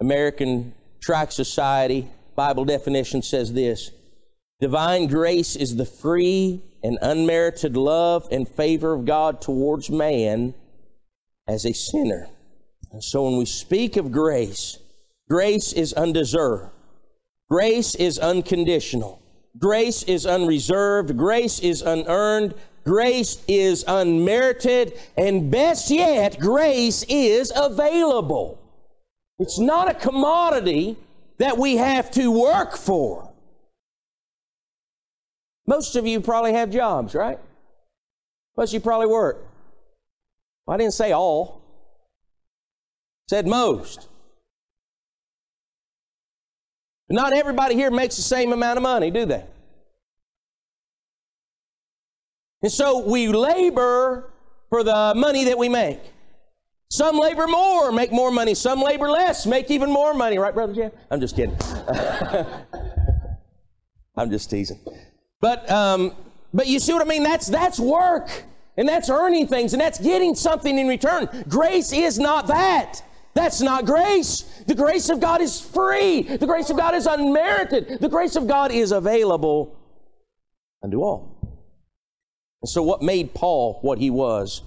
American 0.01 0.75
Tract 1.01 1.33
Society 1.33 2.09
Bible 2.35 2.65
definition 2.65 3.23
says 3.23 3.53
this 3.53 3.91
Divine 4.61 5.07
grace 5.07 5.57
is 5.57 5.77
the 5.77 5.85
free 5.85 6.63
and 6.83 6.99
unmerited 7.03 7.77
love 7.77 8.27
and 8.31 8.49
favor 8.49 8.93
of 8.93 9.05
God 9.05 9.41
towards 9.41 9.91
man 9.91 10.55
as 11.49 11.65
a 11.65 11.73
sinner. 11.73 12.29
And 12.93 13.03
so 13.03 13.25
when 13.25 13.39
we 13.39 13.47
speak 13.47 13.97
of 13.97 14.13
grace, 14.13 14.79
grace 15.29 15.73
is 15.73 15.93
undeserved. 15.93 16.71
Grace 17.51 17.95
is 17.95 18.19
unconditional. 18.19 19.21
Grace 19.59 20.03
is 20.05 20.27
unreserved. 20.27 21.17
Grace 21.17 21.59
is 21.61 21.83
unearned. 21.83 22.55
Grace 22.85 23.43
is 23.47 23.85
unmerited, 23.87 24.99
and 25.17 25.51
best 25.51 25.91
yet, 25.91 26.39
grace 26.41 27.05
is 27.09 27.53
available. 27.55 28.59
It's 29.39 29.59
not 29.59 29.91
a 29.91 29.95
commodity 29.95 30.97
that 31.39 31.59
we 31.59 31.77
have 31.77 32.11
to 32.13 32.31
work 32.31 32.77
for. 32.77 33.31
Most 35.67 35.95
of 35.97 36.07
you 36.07 36.21
probably 36.21 36.55
have 36.55 36.71
jobs, 36.71 37.15
right? 37.15 37.39
Of 38.57 38.73
you 38.73 38.81
probably 38.81 39.07
work. 39.07 39.45
Well, 40.67 40.75
I 40.75 40.79
didn't 40.79 40.95
say 40.95 41.13
all. 41.13 41.63
I 43.27 43.29
said 43.31 43.47
most. 43.47 44.09
Not 47.09 47.33
everybody 47.33 47.75
here 47.75 47.91
makes 47.91 48.17
the 48.17 48.23
same 48.23 48.53
amount 48.53 48.77
of 48.77 48.83
money, 48.83 49.11
do 49.11 49.25
they? 49.25 49.45
And 52.63 52.71
so 52.71 53.01
we 53.07 53.29
labor 53.29 54.33
for 54.71 54.85
the 54.85 55.13
money 55.17 55.45
that 55.45 55.59
we 55.59 55.69
make. 55.69 56.01
Some 56.91 57.19
labor 57.19 57.47
more, 57.47 57.91
make 57.91 58.13
more 58.13 58.31
money. 58.31 58.55
Some 58.55 58.81
labor 58.81 59.11
less, 59.11 59.47
make 59.47 59.71
even 59.71 59.91
more 59.91 60.15
money. 60.15 60.39
Right, 60.39 60.55
Brother 60.55 60.75
Jeff? 60.75 60.93
I'm 61.11 61.21
just 61.21 61.35
kidding. 61.35 61.57
I'm 64.17 64.31
just 64.31 64.51
teasing. 64.51 64.79
But, 65.41 65.69
um, 65.71 66.15
but 66.53 66.67
you 66.67 66.79
see 66.79 66.93
what 66.93 67.03
I 67.03 67.07
mean? 67.07 67.23
That's, 67.23 67.47
that's 67.47 67.81
work. 67.81 68.45
And 68.77 68.89
that's 68.89 69.11
earning 69.11 69.47
things. 69.49 69.73
And 69.73 69.81
that's 69.81 69.99
getting 69.99 70.35
something 70.35 70.79
in 70.79 70.87
return. 70.87 71.29
Grace 71.49 71.93
is 71.93 72.19
not 72.19 72.47
that. 72.49 73.03
That's 73.35 73.63
not 73.63 73.87
grace. 73.87 74.43
The 74.67 74.75
grace 74.75 75.09
of 75.09 75.19
God 75.19 75.41
is 75.41 75.61
free. 75.61 76.23
The 76.23 76.47
grace 76.47 76.69
of 76.69 76.77
God 76.77 76.95
is 76.95 77.07
unmerited. 77.07 78.01
The 78.01 78.09
grace 78.09 78.37
of 78.37 78.47
God 78.47 78.71
is 78.71 78.93
available 78.93 79.77
unto 80.83 81.03
all. 81.03 81.32
And 82.63 82.69
so, 82.69 82.83
what 82.83 83.03
made 83.03 83.35
Paul 83.35 83.79
what 83.83 83.99
he 83.99 84.11
was? 84.11 84.63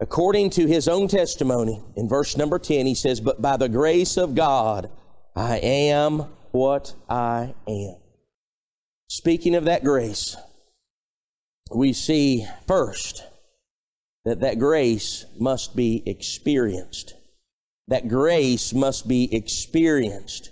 According 0.00 0.50
to 0.50 0.66
his 0.66 0.88
own 0.88 1.08
testimony, 1.08 1.82
in 1.96 2.08
verse 2.08 2.36
number 2.36 2.58
10, 2.58 2.86
he 2.86 2.94
says, 2.94 3.20
But 3.20 3.42
by 3.42 3.56
the 3.56 3.68
grace 3.68 4.16
of 4.16 4.34
God, 4.34 4.90
I 5.34 5.58
am 5.58 6.26
what 6.52 6.94
I 7.08 7.54
am. 7.66 7.96
Speaking 9.08 9.54
of 9.54 9.64
that 9.64 9.84
grace, 9.84 10.36
we 11.74 11.92
see 11.92 12.46
first 12.66 13.24
that 14.24 14.40
that 14.40 14.58
grace 14.58 15.26
must 15.38 15.74
be 15.74 16.02
experienced. 16.06 17.14
That 17.88 18.08
grace 18.08 18.72
must 18.72 19.08
be 19.08 19.34
experienced. 19.34 20.50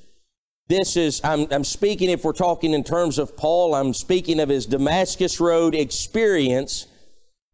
This 0.69 0.97
is, 0.97 1.21
I'm, 1.23 1.47
I'm 1.53 1.63
speaking, 1.63 2.11
if 2.11 2.25
we're 2.25 2.33
talking 2.33 2.75
in 2.75 2.83
terms 2.83 3.21
of 3.21 3.37
Paul, 3.37 3.73
I'm 3.73 3.95
speaking 3.95 4.41
of 4.41 4.49
his 4.49 4.67
Damascus 4.67 5.39
Road 5.39 5.77
experience 5.77 6.89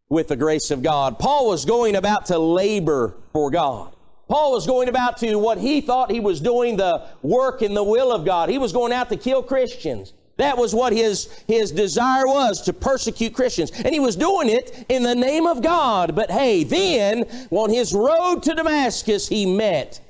with 0.09 0.29
the 0.29 0.37
grace 0.37 0.71
of 0.71 0.83
God. 0.83 1.19
Paul 1.19 1.49
was 1.49 1.67
going 1.67 1.97
about 1.97 2.27
to 2.27 2.39
labor 2.39 3.15
for 3.35 3.51
God. 3.51 3.95
Paul 4.29 4.53
was 4.53 4.67
going 4.67 4.89
about 4.89 5.19
to 5.19 5.37
what 5.37 5.59
he 5.59 5.83
thought 5.83 6.11
he 6.11 6.21
was 6.21 6.41
doing 6.41 6.79
the 6.79 7.07
work 7.21 7.61
and 7.61 7.77
the 7.77 7.85
will 7.85 8.13
of 8.13 8.25
God. 8.25 8.49
He 8.49 8.57
was 8.57 8.73
going 8.73 8.93
out 8.95 9.11
to 9.11 9.17
kill 9.17 9.43
Christians. 9.43 10.15
That 10.39 10.57
was 10.57 10.75
what 10.75 10.95
his, 10.95 11.27
his 11.47 11.71
desire 11.71 12.27
was, 12.27 12.63
to 12.63 12.73
persecute 12.73 13.35
Christians. 13.35 13.73
And 13.73 13.93
he 13.93 14.01
was 14.01 14.17
doing 14.17 14.49
it 14.49 14.87
in 14.89 15.03
the 15.03 15.15
name 15.15 15.47
of 15.47 15.63
God. 15.63 16.15
But 16.15 16.31
hey, 16.31 16.65
then, 16.65 17.25
on 17.51 17.69
his 17.69 17.93
road 17.93 18.43
to 18.45 18.55
Damascus, 18.55 19.29
he 19.29 19.45
met 19.45 20.01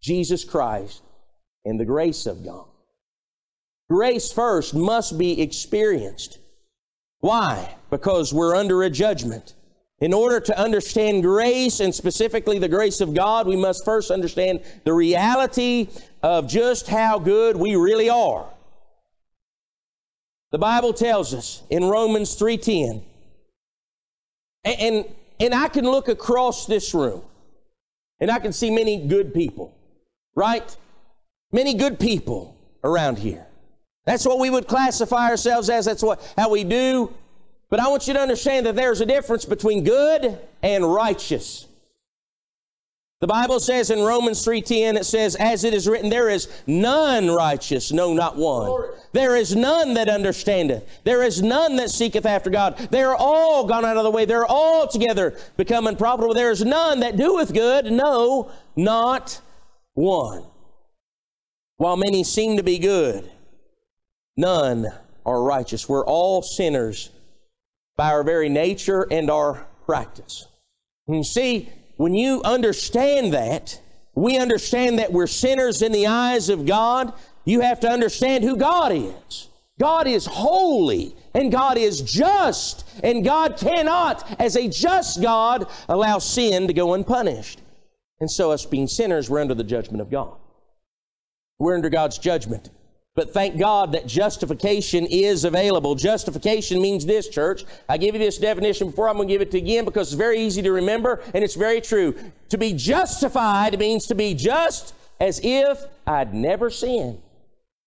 Jesus 0.00 0.44
Christ 0.44 1.02
and 1.66 1.78
the 1.78 1.84
grace 1.84 2.24
of 2.24 2.44
God. 2.44 2.64
Grace 3.90 4.32
first 4.32 4.74
must 4.74 5.18
be 5.18 5.40
experienced. 5.42 6.38
Why? 7.20 7.74
Because 7.90 8.32
we're 8.32 8.56
under 8.56 8.82
a 8.82 8.90
judgment. 8.90 9.54
In 10.00 10.12
order 10.12 10.40
to 10.40 10.58
understand 10.58 11.22
grace 11.22 11.80
and 11.80 11.94
specifically 11.94 12.58
the 12.58 12.68
grace 12.68 13.00
of 13.00 13.14
God, 13.14 13.46
we 13.46 13.56
must 13.56 13.84
first 13.84 14.10
understand 14.10 14.60
the 14.84 14.92
reality 14.92 15.88
of 16.22 16.46
just 16.46 16.86
how 16.86 17.18
good 17.18 17.56
we 17.56 17.76
really 17.76 18.10
are. 18.10 18.46
The 20.52 20.58
Bible 20.58 20.92
tells 20.92 21.34
us 21.34 21.62
in 21.70 21.84
Romans 21.84 22.38
3:10. 22.38 23.02
And, 24.64 24.80
and, 24.80 25.04
and 25.40 25.54
I 25.54 25.68
can 25.68 25.84
look 25.84 26.08
across 26.08 26.66
this 26.66 26.92
room 26.92 27.22
and 28.20 28.30
I 28.30 28.38
can 28.38 28.52
see 28.52 28.70
many 28.70 29.06
good 29.06 29.32
people, 29.32 29.74
right? 30.34 30.76
Many 31.56 31.72
good 31.72 31.98
people 31.98 32.54
around 32.84 33.18
here. 33.18 33.46
That's 34.04 34.26
what 34.26 34.38
we 34.38 34.50
would 34.50 34.68
classify 34.68 35.30
ourselves 35.30 35.70
as. 35.70 35.86
That's 35.86 36.02
what 36.02 36.20
how 36.36 36.50
we 36.50 36.64
do. 36.64 37.14
But 37.70 37.80
I 37.80 37.88
want 37.88 38.06
you 38.06 38.12
to 38.12 38.20
understand 38.20 38.66
that 38.66 38.76
there's 38.76 39.00
a 39.00 39.06
difference 39.06 39.46
between 39.46 39.82
good 39.82 40.38
and 40.62 40.84
righteous. 40.84 41.66
The 43.22 43.26
Bible 43.26 43.58
says 43.58 43.90
in 43.90 44.02
Romans 44.02 44.44
3:10 44.44 44.98
it 44.98 45.06
says 45.06 45.34
as 45.36 45.64
it 45.64 45.72
is 45.72 45.88
written 45.88 46.10
there 46.10 46.28
is 46.28 46.46
none 46.66 47.30
righteous 47.30 47.90
no 47.90 48.12
not 48.12 48.36
one. 48.36 48.90
There 49.12 49.34
is 49.34 49.56
none 49.56 49.94
that 49.94 50.10
understandeth. 50.10 50.84
There 51.04 51.22
is 51.22 51.40
none 51.40 51.76
that 51.76 51.90
seeketh 51.90 52.26
after 52.26 52.50
God. 52.50 52.76
They 52.90 53.02
are 53.02 53.16
all 53.16 53.64
gone 53.64 53.86
out 53.86 53.96
of 53.96 54.04
the 54.04 54.10
way. 54.10 54.26
They're 54.26 54.44
all 54.44 54.86
together 54.86 55.38
become 55.56 55.86
unprofitable. 55.86 56.34
There 56.34 56.50
is 56.50 56.62
none 56.62 57.00
that 57.00 57.16
doeth 57.16 57.54
good 57.54 57.90
no 57.90 58.50
not 58.76 59.40
one. 59.94 60.44
While 61.76 61.96
many 61.96 62.24
seem 62.24 62.56
to 62.56 62.62
be 62.62 62.78
good 62.78 63.30
none 64.36 64.86
are 65.24 65.42
righteous. 65.42 65.88
We're 65.88 66.04
all 66.04 66.42
sinners 66.42 67.10
by 67.96 68.10
our 68.10 68.22
very 68.22 68.48
nature 68.48 69.06
and 69.10 69.30
our 69.30 69.66
practice. 69.84 70.46
And 71.06 71.16
you 71.16 71.24
see 71.24 71.70
when 71.96 72.14
you 72.14 72.42
understand 72.44 73.32
that, 73.32 73.80
we 74.14 74.38
understand 74.38 74.98
that 74.98 75.12
we're 75.12 75.26
sinners 75.26 75.82
in 75.82 75.92
the 75.92 76.06
eyes 76.06 76.48
of 76.48 76.66
God. 76.66 77.12
You 77.44 77.60
have 77.60 77.80
to 77.80 77.88
understand 77.88 78.44
who 78.44 78.56
God 78.56 78.92
is. 78.92 79.48
God 79.78 80.06
is 80.06 80.24
holy 80.24 81.14
and 81.34 81.52
God 81.52 81.76
is 81.76 82.00
just, 82.00 82.88
and 83.04 83.24
God 83.24 83.58
cannot, 83.58 84.40
as 84.40 84.56
a 84.56 84.68
just 84.68 85.20
God, 85.20 85.66
allow 85.88 86.18
sin 86.18 86.66
to 86.66 86.72
go 86.72 86.94
unpunished. 86.94 87.60
And 88.20 88.30
so, 88.30 88.50
us 88.50 88.64
being 88.64 88.86
sinners, 88.86 89.28
we're 89.28 89.40
under 89.40 89.54
the 89.54 89.62
judgment 89.62 90.00
of 90.00 90.10
God. 90.10 90.34
We're 91.58 91.74
under 91.74 91.88
God's 91.88 92.18
judgment. 92.18 92.70
But 93.14 93.32
thank 93.32 93.58
God 93.58 93.92
that 93.92 94.06
justification 94.06 95.06
is 95.06 95.44
available. 95.44 95.94
Justification 95.94 96.82
means 96.82 97.06
this, 97.06 97.28
church. 97.28 97.64
I 97.88 97.96
give 97.96 98.14
you 98.14 98.18
this 98.18 98.36
definition 98.36 98.90
before 98.90 99.08
I'm 99.08 99.16
going 99.16 99.26
to 99.26 99.34
give 99.34 99.40
it 99.40 99.50
to 99.52 99.58
you 99.58 99.64
again 99.64 99.84
because 99.86 100.08
it's 100.08 100.18
very 100.18 100.38
easy 100.38 100.60
to 100.60 100.70
remember 100.70 101.22
and 101.32 101.42
it's 101.42 101.54
very 101.54 101.80
true. 101.80 102.14
To 102.50 102.58
be 102.58 102.74
justified 102.74 103.78
means 103.78 104.06
to 104.08 104.14
be 104.14 104.34
just 104.34 104.94
as 105.18 105.40
if 105.42 105.82
I'd 106.06 106.34
never 106.34 106.68
sinned. 106.68 107.22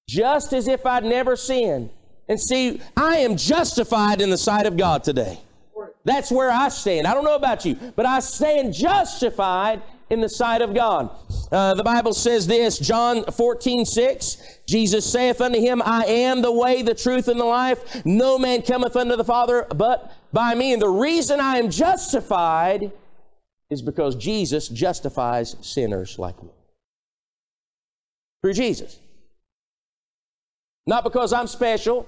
Just 0.09 0.51
as 0.51 0.67
if 0.67 0.87
I'd 0.87 1.05
never 1.05 1.35
sinned. 1.35 1.91
And 2.27 2.41
see, 2.41 2.81
I 2.97 3.17
am 3.17 3.37
justified 3.37 4.21
in 4.21 4.31
the 4.31 4.37
sight 4.37 4.65
of 4.65 4.77
God 4.77 5.03
today. 5.03 5.39
That's 6.05 6.31
where 6.31 6.49
I 6.49 6.69
stand. 6.69 7.05
I 7.05 7.13
don't 7.13 7.23
know 7.23 7.35
about 7.35 7.65
you, 7.65 7.75
but 7.95 8.07
I 8.07 8.19
stand 8.19 8.73
justified 8.73 9.83
in 10.09 10.21
the 10.21 10.29
sight 10.29 10.61
of 10.61 10.73
God. 10.73 11.09
Uh, 11.51 11.73
the 11.73 11.83
Bible 11.83 12.13
says 12.13 12.47
this, 12.47 12.77
John 12.77 13.23
14, 13.23 13.85
6, 13.85 14.59
Jesus 14.67 15.11
saith 15.11 15.41
unto 15.41 15.59
him, 15.59 15.81
I 15.83 16.05
am 16.05 16.41
the 16.41 16.51
way, 16.51 16.81
the 16.81 16.95
truth, 16.95 17.27
and 17.27 17.39
the 17.39 17.45
life. 17.45 18.05
No 18.05 18.37
man 18.37 18.61
cometh 18.61 18.95
unto 18.95 19.15
the 19.15 19.23
Father 19.23 19.67
but 19.75 20.13
by 20.31 20.55
me. 20.55 20.73
And 20.73 20.81
the 20.81 20.89
reason 20.89 21.39
I 21.39 21.57
am 21.57 21.69
justified 21.69 22.91
is 23.69 23.81
because 23.81 24.15
Jesus 24.15 24.67
justifies 24.67 25.55
sinners 25.61 26.17
like 26.17 26.41
me. 26.41 26.49
Through 28.41 28.53
Jesus. 28.53 28.99
Not 30.87 31.03
because 31.03 31.33
I'm 31.33 31.47
special. 31.47 32.07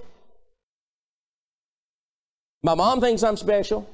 My 2.64 2.74
mom 2.74 3.02
thinks 3.02 3.22
I'm 3.22 3.38
special. 3.38 3.88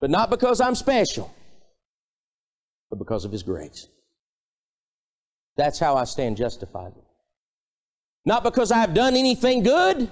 But 0.00 0.10
not 0.10 0.30
because 0.30 0.60
I'm 0.60 0.74
special, 0.74 1.32
but 2.88 2.98
because 2.98 3.24
of 3.24 3.32
His 3.32 3.42
grace. 3.42 3.88
That's 5.56 5.78
how 5.78 5.96
I 5.96 6.04
stand 6.04 6.36
justified. 6.36 6.92
Not 8.24 8.42
because 8.42 8.72
I've 8.72 8.94
done 8.94 9.14
anything 9.14 9.62
good, 9.62 10.10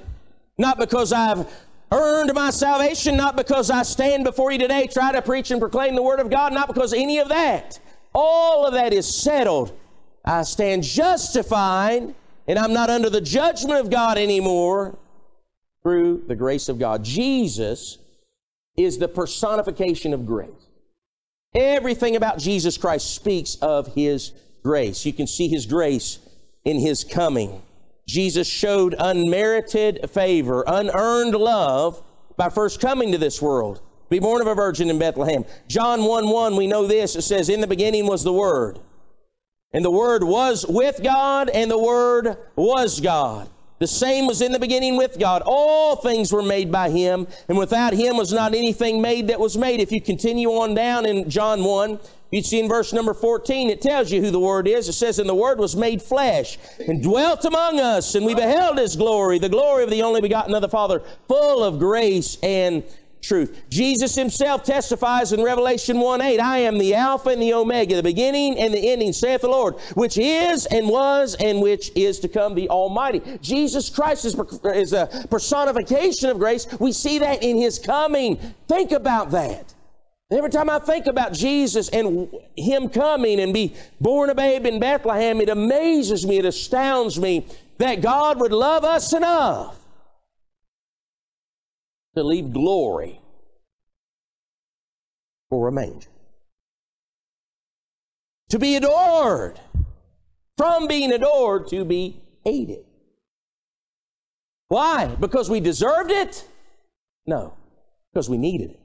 not 0.58 0.78
because 0.78 1.12
I've 1.12 1.46
earned 1.90 2.34
my 2.34 2.50
salvation, 2.50 3.16
not 3.16 3.36
because 3.36 3.70
I 3.70 3.82
stand 3.82 4.24
before 4.24 4.52
you 4.52 4.58
today, 4.58 4.86
try 4.86 5.12
to 5.12 5.22
preach 5.22 5.50
and 5.50 5.60
proclaim 5.60 5.94
the 5.94 6.02
Word 6.02 6.20
of 6.20 6.30
God, 6.30 6.52
not 6.52 6.68
because 6.68 6.92
any 6.92 7.18
of 7.18 7.28
that. 7.28 7.78
All 8.14 8.66
of 8.66 8.74
that 8.74 8.92
is 8.92 9.06
settled. 9.06 9.72
I 10.24 10.42
stand 10.42 10.82
justified, 10.82 12.14
and 12.46 12.58
I'm 12.58 12.72
not 12.72 12.90
under 12.90 13.08
the 13.08 13.20
judgment 13.20 13.80
of 13.80 13.90
God 13.90 14.18
anymore 14.18 14.98
through 15.82 16.24
the 16.26 16.36
grace 16.36 16.68
of 16.68 16.78
God. 16.78 17.02
Jesus 17.02 17.98
is 18.78 18.98
the 18.98 19.08
personification 19.08 20.14
of 20.14 20.24
grace. 20.24 20.48
Everything 21.54 22.16
about 22.16 22.38
Jesus 22.38 22.78
Christ 22.78 23.14
speaks 23.14 23.56
of 23.56 23.94
His 23.94 24.32
grace. 24.62 25.04
You 25.04 25.12
can 25.12 25.26
see 25.26 25.48
His 25.48 25.66
grace 25.66 26.18
in 26.64 26.78
His 26.78 27.04
coming. 27.04 27.60
Jesus 28.06 28.48
showed 28.48 28.94
unmerited 28.98 30.08
favor, 30.10 30.64
unearned 30.66 31.34
love 31.34 32.02
by 32.36 32.48
first 32.48 32.80
coming 32.80 33.12
to 33.12 33.18
this 33.18 33.42
world. 33.42 33.80
Be 34.08 34.20
born 34.20 34.40
of 34.40 34.46
a 34.46 34.54
virgin 34.54 34.88
in 34.88 34.98
Bethlehem. 34.98 35.44
John 35.66 36.04
1 36.04 36.28
1, 36.28 36.56
we 36.56 36.66
know 36.66 36.86
this. 36.86 37.16
It 37.16 37.22
says, 37.22 37.48
In 37.48 37.60
the 37.60 37.66
beginning 37.66 38.06
was 38.06 38.24
the 38.24 38.32
Word. 38.32 38.78
And 39.72 39.84
the 39.84 39.90
Word 39.90 40.24
was 40.24 40.64
with 40.66 41.02
God, 41.02 41.50
and 41.50 41.70
the 41.70 41.78
Word 41.78 42.38
was 42.56 43.00
God. 43.00 43.50
The 43.78 43.86
same 43.86 44.26
was 44.26 44.42
in 44.42 44.52
the 44.52 44.58
beginning 44.58 44.96
with 44.96 45.18
God. 45.18 45.42
All 45.44 45.96
things 45.96 46.32
were 46.32 46.42
made 46.42 46.72
by 46.72 46.90
Him, 46.90 47.28
and 47.48 47.56
without 47.56 47.92
Him 47.92 48.16
was 48.16 48.32
not 48.32 48.54
anything 48.54 49.00
made 49.00 49.28
that 49.28 49.38
was 49.38 49.56
made. 49.56 49.80
If 49.80 49.92
you 49.92 50.00
continue 50.00 50.48
on 50.50 50.74
down 50.74 51.06
in 51.06 51.30
John 51.30 51.62
1, 51.62 51.98
you 52.30 52.42
see 52.42 52.58
in 52.58 52.68
verse 52.68 52.92
number 52.92 53.14
14, 53.14 53.70
it 53.70 53.80
tells 53.80 54.10
you 54.10 54.20
who 54.20 54.30
the 54.30 54.40
Word 54.40 54.66
is. 54.66 54.88
It 54.88 54.94
says, 54.94 55.18
And 55.18 55.28
the 55.28 55.34
Word 55.34 55.58
was 55.58 55.76
made 55.76 56.02
flesh 56.02 56.58
and 56.86 57.02
dwelt 57.02 57.44
among 57.44 57.80
us, 57.80 58.14
and 58.16 58.26
we 58.26 58.34
beheld 58.34 58.78
His 58.78 58.96
glory, 58.96 59.38
the 59.38 59.48
glory 59.48 59.84
of 59.84 59.90
the 59.90 60.02
only 60.02 60.20
begotten 60.20 60.54
of 60.54 60.60
the 60.60 60.68
Father, 60.68 61.00
full 61.28 61.62
of 61.62 61.78
grace 61.78 62.36
and 62.42 62.82
truth. 63.20 63.64
Jesus 63.68 64.14
himself 64.14 64.64
testifies 64.64 65.32
in 65.32 65.42
Revelation 65.42 66.00
1 66.00 66.20
8, 66.20 66.40
I 66.40 66.58
am 66.58 66.78
the 66.78 66.94
Alpha 66.94 67.30
and 67.30 67.42
the 67.42 67.54
Omega, 67.54 67.96
the 67.96 68.02
beginning 68.02 68.58
and 68.58 68.72
the 68.72 68.90
ending, 68.90 69.12
saith 69.12 69.42
the 69.42 69.48
Lord, 69.48 69.74
which 69.94 70.18
is 70.18 70.66
and 70.66 70.88
was 70.88 71.36
and 71.40 71.60
which 71.60 71.90
is 71.94 72.18
to 72.20 72.28
come, 72.28 72.54
the 72.54 72.68
Almighty. 72.68 73.20
Jesus 73.40 73.90
Christ 73.90 74.24
is, 74.24 74.38
is 74.64 74.92
a 74.92 75.26
personification 75.30 76.30
of 76.30 76.38
grace. 76.38 76.66
We 76.78 76.92
see 76.92 77.18
that 77.18 77.42
in 77.42 77.56
his 77.56 77.78
coming. 77.78 78.38
Think 78.68 78.92
about 78.92 79.30
that. 79.32 79.74
Every 80.30 80.50
time 80.50 80.68
I 80.68 80.78
think 80.78 81.06
about 81.06 81.32
Jesus 81.32 81.88
and 81.88 82.28
Him 82.54 82.90
coming 82.90 83.40
and 83.40 83.54
be 83.54 83.74
born 83.98 84.28
a 84.28 84.34
babe 84.34 84.66
in 84.66 84.78
Bethlehem, 84.78 85.40
it 85.40 85.48
amazes 85.48 86.26
me, 86.26 86.36
it 86.36 86.44
astounds 86.44 87.18
me 87.18 87.46
that 87.78 88.02
God 88.02 88.38
would 88.38 88.52
love 88.52 88.84
us 88.84 89.14
enough 89.14 89.77
to 92.16 92.22
leave 92.22 92.52
glory 92.52 93.20
for 95.50 95.68
a 95.68 95.72
manger. 95.72 96.08
To 98.50 98.58
be 98.58 98.76
adored. 98.76 99.60
From 100.56 100.88
being 100.88 101.12
adored 101.12 101.68
to 101.68 101.84
be 101.84 102.20
hated. 102.44 102.84
Why? 104.68 105.06
Because 105.06 105.48
we 105.48 105.60
deserved 105.60 106.10
it? 106.10 106.46
No, 107.26 107.54
because 108.12 108.28
we 108.28 108.38
needed 108.38 108.70
it. 108.72 108.80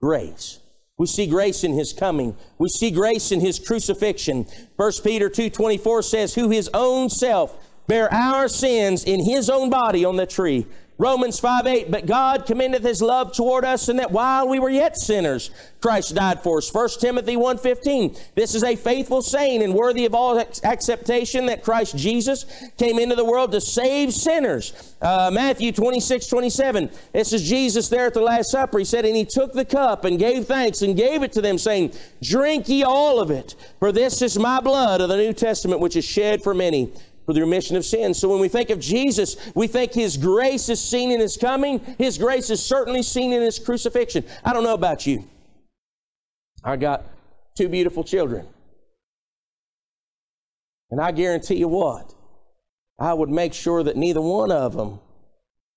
Grace. 0.00 0.60
We 0.96 1.06
see 1.06 1.26
grace 1.26 1.64
in 1.64 1.72
his 1.72 1.92
coming. 1.92 2.36
We 2.58 2.68
see 2.68 2.90
grace 2.90 3.32
in 3.32 3.40
his 3.40 3.58
crucifixion. 3.58 4.46
1 4.76 5.02
Peter 5.02 5.28
2:24 5.28 6.02
says, 6.02 6.34
"Who 6.34 6.50
his 6.50 6.70
own 6.72 7.10
self 7.10 7.58
bare 7.86 8.12
our 8.12 8.48
sins 8.48 9.04
in 9.04 9.24
his 9.24 9.50
own 9.50 9.70
body 9.70 10.04
on 10.04 10.16
the 10.16 10.26
tree, 10.26 10.66
Romans 10.96 11.40
5 11.40 11.66
8, 11.66 11.90
but 11.90 12.06
God 12.06 12.46
commendeth 12.46 12.84
his 12.84 13.02
love 13.02 13.32
toward 13.32 13.64
us 13.64 13.88
in 13.88 13.96
that 13.96 14.12
while 14.12 14.46
we 14.46 14.60
were 14.60 14.70
yet 14.70 14.96
sinners, 14.96 15.50
Christ 15.80 16.14
died 16.14 16.40
for 16.40 16.58
us. 16.58 16.72
1 16.72 16.88
Timothy 17.00 17.36
1 17.36 17.58
15, 17.58 18.16
this 18.36 18.54
is 18.54 18.62
a 18.62 18.76
faithful 18.76 19.20
saying 19.20 19.64
and 19.64 19.74
worthy 19.74 20.06
of 20.06 20.14
all 20.14 20.38
acceptation 20.62 21.46
that 21.46 21.64
Christ 21.64 21.96
Jesus 21.96 22.46
came 22.78 23.00
into 23.00 23.16
the 23.16 23.24
world 23.24 23.50
to 23.52 23.60
save 23.60 24.14
sinners. 24.14 24.94
Uh, 25.02 25.30
Matthew 25.32 25.72
26 25.72 26.28
27, 26.28 26.88
this 27.12 27.32
is 27.32 27.42
Jesus 27.42 27.88
there 27.88 28.06
at 28.06 28.14
the 28.14 28.20
Last 28.20 28.52
Supper. 28.52 28.78
He 28.78 28.84
said, 28.84 29.04
And 29.04 29.16
he 29.16 29.24
took 29.24 29.52
the 29.52 29.64
cup 29.64 30.04
and 30.04 30.16
gave 30.16 30.46
thanks 30.46 30.82
and 30.82 30.96
gave 30.96 31.24
it 31.24 31.32
to 31.32 31.40
them, 31.40 31.58
saying, 31.58 31.92
Drink 32.22 32.68
ye 32.68 32.84
all 32.84 33.20
of 33.20 33.32
it, 33.32 33.56
for 33.80 33.90
this 33.90 34.22
is 34.22 34.38
my 34.38 34.60
blood 34.60 35.00
of 35.00 35.08
the 35.08 35.16
New 35.16 35.32
Testament, 35.32 35.80
which 35.80 35.96
is 35.96 36.04
shed 36.04 36.40
for 36.40 36.54
many 36.54 36.92
for 37.26 37.32
the 37.32 37.40
remission 37.40 37.76
of 37.76 37.84
sins. 37.84 38.18
So 38.18 38.28
when 38.28 38.40
we 38.40 38.48
think 38.48 38.70
of 38.70 38.80
Jesus, 38.80 39.36
we 39.54 39.66
think 39.66 39.92
His 39.92 40.16
grace 40.16 40.68
is 40.68 40.82
seen 40.82 41.10
in 41.10 41.20
His 41.20 41.36
coming. 41.36 41.80
His 41.98 42.18
grace 42.18 42.50
is 42.50 42.62
certainly 42.62 43.02
seen 43.02 43.32
in 43.32 43.42
His 43.42 43.58
crucifixion. 43.58 44.24
I 44.44 44.52
don't 44.52 44.64
know 44.64 44.74
about 44.74 45.06
you. 45.06 45.24
I 46.62 46.76
got 46.76 47.04
two 47.56 47.68
beautiful 47.68 48.04
children. 48.04 48.46
And 50.90 51.00
I 51.00 51.12
guarantee 51.12 51.56
you 51.56 51.68
what, 51.68 52.14
I 52.98 53.12
would 53.12 53.30
make 53.30 53.54
sure 53.54 53.82
that 53.82 53.96
neither 53.96 54.20
one 54.20 54.52
of 54.52 54.76
them 54.76 55.00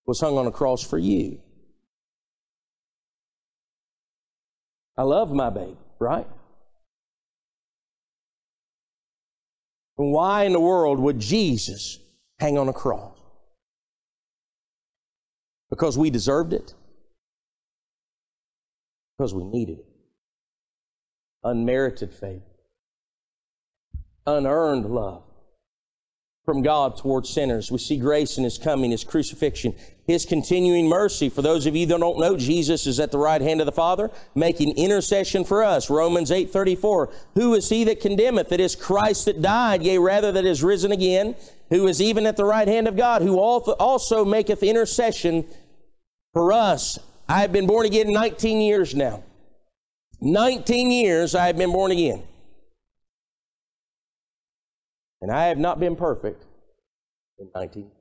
was 0.05 0.19
hung 0.19 0.37
on 0.37 0.47
a 0.47 0.51
cross 0.51 0.83
for 0.83 0.97
you. 0.97 1.39
I 4.97 5.03
love 5.03 5.31
my 5.31 5.49
baby, 5.49 5.77
right? 5.99 6.27
Why 9.97 10.43
in 10.43 10.53
the 10.53 10.59
world 10.59 10.99
would 10.99 11.19
Jesus 11.19 11.99
hang 12.39 12.57
on 12.57 12.69
a 12.69 12.73
cross? 12.73 13.17
Because 15.69 15.97
we 15.97 16.09
deserved 16.09 16.53
it? 16.53 16.73
Because 19.17 19.33
we 19.33 19.43
needed 19.43 19.79
it. 19.79 19.87
Unmerited 21.43 22.13
favor. 22.13 22.45
Unearned 24.25 24.85
love 24.85 25.23
from 26.47 26.61
God 26.61 26.95
towards 26.95 27.29
sinners. 27.29 27.73
We 27.73 27.77
see 27.77 27.97
grace 27.97 28.37
in 28.37 28.45
His 28.45 28.57
coming, 28.57 28.91
His 28.91 29.03
crucifixion, 29.03 29.75
His 30.05 30.25
continuing 30.25 30.87
mercy. 30.87 31.27
For 31.27 31.41
those 31.41 31.65
of 31.65 31.75
you 31.75 31.85
that 31.85 31.99
don't 31.99 32.19
know, 32.19 32.37
Jesus 32.37 32.87
is 32.87 33.01
at 33.01 33.11
the 33.11 33.17
right 33.17 33.41
hand 33.41 33.59
of 33.59 33.65
the 33.65 33.73
Father, 33.73 34.09
making 34.33 34.77
intercession 34.77 35.43
for 35.43 35.61
us. 35.61 35.89
Romans 35.89 36.31
8 36.31 36.49
34. 36.49 37.09
Who 37.33 37.53
is 37.53 37.67
He 37.67 37.83
that 37.83 37.99
condemneth? 37.99 38.49
It 38.53 38.61
is 38.61 38.77
Christ 38.77 39.25
that 39.25 39.41
died, 39.41 39.83
yea, 39.83 39.97
rather 39.97 40.31
that 40.31 40.45
is 40.45 40.63
risen 40.63 40.93
again, 40.93 41.35
who 41.69 41.85
is 41.85 42.01
even 42.01 42.25
at 42.25 42.37
the 42.37 42.45
right 42.45 42.69
hand 42.69 42.87
of 42.87 42.95
God, 42.95 43.21
who 43.21 43.39
also 43.39 44.23
maketh 44.23 44.63
intercession 44.63 45.43
for 46.31 46.53
us. 46.53 46.97
I 47.27 47.41
have 47.41 47.51
been 47.51 47.67
born 47.67 47.85
again 47.85 48.13
19 48.13 48.61
years 48.61 48.95
now. 48.95 49.21
19 50.21 50.91
years 50.91 51.35
I 51.35 51.47
have 51.47 51.57
been 51.57 51.73
born 51.73 51.91
again. 51.91 52.23
And 55.21 55.31
I 55.31 55.47
have 55.47 55.57
not 55.57 55.79
been 55.79 55.95
perfect 55.95 56.45
in 57.39 57.49
19. 57.55 57.91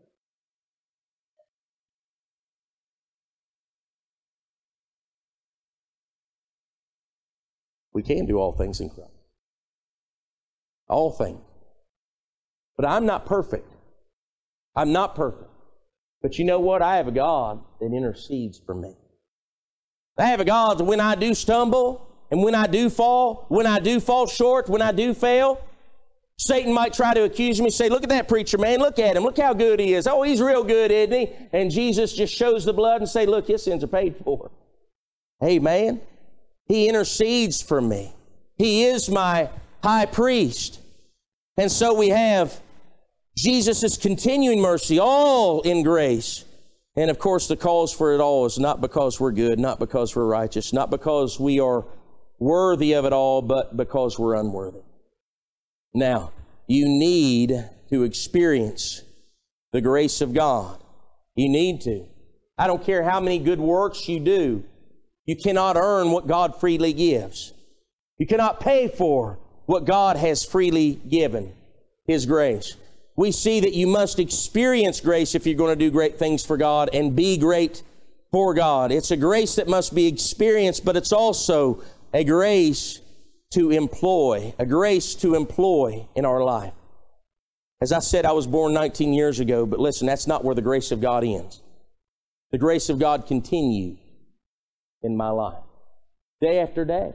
We 7.92 8.02
can 8.02 8.26
do 8.26 8.38
all 8.38 8.52
things 8.52 8.80
in 8.80 8.90
Christ. 8.90 9.10
All 10.88 11.10
things. 11.10 11.40
But 12.76 12.86
I'm 12.86 13.06
not 13.06 13.24
perfect. 13.24 13.72
I'm 14.76 14.92
not 14.92 15.14
perfect. 15.14 15.50
But 16.20 16.38
you 16.38 16.44
know 16.44 16.60
what? 16.60 16.82
I 16.82 16.96
have 16.96 17.08
a 17.08 17.12
God 17.12 17.62
that 17.80 17.86
intercedes 17.86 18.60
for 18.64 18.74
me. 18.74 18.92
I 20.18 20.26
have 20.26 20.40
a 20.40 20.44
God 20.44 20.78
that 20.78 20.84
when 20.84 21.00
I 21.00 21.14
do 21.14 21.34
stumble 21.34 22.06
and 22.30 22.42
when 22.42 22.54
I 22.54 22.66
do 22.66 22.90
fall, 22.90 23.46
when 23.48 23.66
I 23.66 23.78
do 23.78 24.00
fall 24.00 24.26
short, 24.26 24.68
when 24.68 24.82
I 24.82 24.92
do 24.92 25.14
fail, 25.14 25.60
Satan 26.38 26.72
might 26.72 26.92
try 26.92 27.14
to 27.14 27.24
accuse 27.24 27.60
me, 27.60 27.70
say, 27.70 27.88
Look 27.88 28.02
at 28.02 28.10
that 28.10 28.28
preacher, 28.28 28.58
man. 28.58 28.78
Look 28.78 28.98
at 28.98 29.16
him. 29.16 29.22
Look 29.22 29.38
how 29.38 29.54
good 29.54 29.80
he 29.80 29.94
is. 29.94 30.06
Oh, 30.06 30.22
he's 30.22 30.40
real 30.40 30.64
good, 30.64 30.90
isn't 30.90 31.18
he? 31.18 31.32
And 31.52 31.70
Jesus 31.70 32.12
just 32.12 32.34
shows 32.34 32.64
the 32.64 32.72
blood 32.72 33.00
and 33.00 33.08
say, 33.08 33.24
Look, 33.24 33.46
his 33.46 33.62
sins 33.62 33.82
are 33.82 33.88
paid 33.88 34.16
for. 34.22 34.50
Man, 35.40 36.00
he 36.66 36.88
intercedes 36.88 37.62
for 37.62 37.80
me. 37.80 38.12
He 38.56 38.84
is 38.84 39.08
my 39.08 39.50
high 39.82 40.06
priest. 40.06 40.80
And 41.56 41.72
so 41.72 41.94
we 41.94 42.10
have 42.10 42.60
Jesus' 43.36 43.96
continuing 43.96 44.60
mercy, 44.60 44.98
all 44.98 45.62
in 45.62 45.82
grace. 45.82 46.44
And 46.96 47.10
of 47.10 47.18
course, 47.18 47.48
the 47.48 47.56
cause 47.56 47.92
for 47.92 48.14
it 48.14 48.20
all 48.20 48.46
is 48.46 48.58
not 48.58 48.80
because 48.80 49.20
we're 49.20 49.32
good, 49.32 49.58
not 49.58 49.78
because 49.78 50.16
we're 50.16 50.26
righteous, 50.26 50.72
not 50.72 50.90
because 50.90 51.38
we 51.38 51.60
are 51.60 51.84
worthy 52.38 52.94
of 52.94 53.04
it 53.04 53.12
all, 53.12 53.42
but 53.42 53.76
because 53.76 54.18
we're 54.18 54.34
unworthy. 54.34 54.80
Now, 55.94 56.32
you 56.66 56.86
need 56.86 57.68
to 57.90 58.02
experience 58.02 59.02
the 59.72 59.80
grace 59.80 60.20
of 60.20 60.34
God. 60.34 60.82
You 61.34 61.48
need 61.48 61.82
to. 61.82 62.06
I 62.58 62.66
don't 62.66 62.84
care 62.84 63.02
how 63.02 63.20
many 63.20 63.38
good 63.38 63.60
works 63.60 64.08
you 64.08 64.20
do, 64.20 64.64
you 65.26 65.36
cannot 65.36 65.76
earn 65.76 66.12
what 66.12 66.26
God 66.26 66.58
freely 66.58 66.92
gives. 66.92 67.52
You 68.18 68.26
cannot 68.26 68.60
pay 68.60 68.88
for 68.88 69.38
what 69.66 69.84
God 69.84 70.16
has 70.16 70.44
freely 70.44 70.94
given 70.94 71.52
His 72.06 72.24
grace. 72.24 72.76
We 73.16 73.32
see 73.32 73.60
that 73.60 73.74
you 73.74 73.86
must 73.86 74.18
experience 74.18 75.00
grace 75.00 75.34
if 75.34 75.46
you're 75.46 75.56
going 75.56 75.76
to 75.76 75.84
do 75.84 75.90
great 75.90 76.18
things 76.18 76.44
for 76.44 76.56
God 76.56 76.90
and 76.92 77.16
be 77.16 77.36
great 77.36 77.82
for 78.30 78.54
God. 78.54 78.92
It's 78.92 79.10
a 79.10 79.16
grace 79.16 79.56
that 79.56 79.68
must 79.68 79.94
be 79.94 80.06
experienced, 80.06 80.84
but 80.84 80.96
it's 80.96 81.12
also 81.12 81.82
a 82.12 82.24
grace 82.24 83.00
to 83.52 83.70
employ, 83.70 84.54
a 84.58 84.66
grace 84.66 85.14
to 85.16 85.34
employ 85.34 86.06
in 86.14 86.24
our 86.24 86.42
life. 86.42 86.72
As 87.80 87.92
I 87.92 87.98
said, 87.98 88.24
I 88.24 88.32
was 88.32 88.46
born 88.46 88.72
19 88.72 89.12
years 89.12 89.40
ago, 89.40 89.66
but 89.66 89.78
listen, 89.78 90.06
that's 90.06 90.26
not 90.26 90.44
where 90.44 90.54
the 90.54 90.62
grace 90.62 90.90
of 90.92 91.00
God 91.00 91.24
ends. 91.24 91.62
The 92.50 92.58
grace 92.58 92.88
of 92.88 92.98
God 92.98 93.26
continues 93.26 93.98
in 95.02 95.16
my 95.16 95.30
life, 95.30 95.62
day 96.40 96.58
after 96.60 96.84
day. 96.84 97.12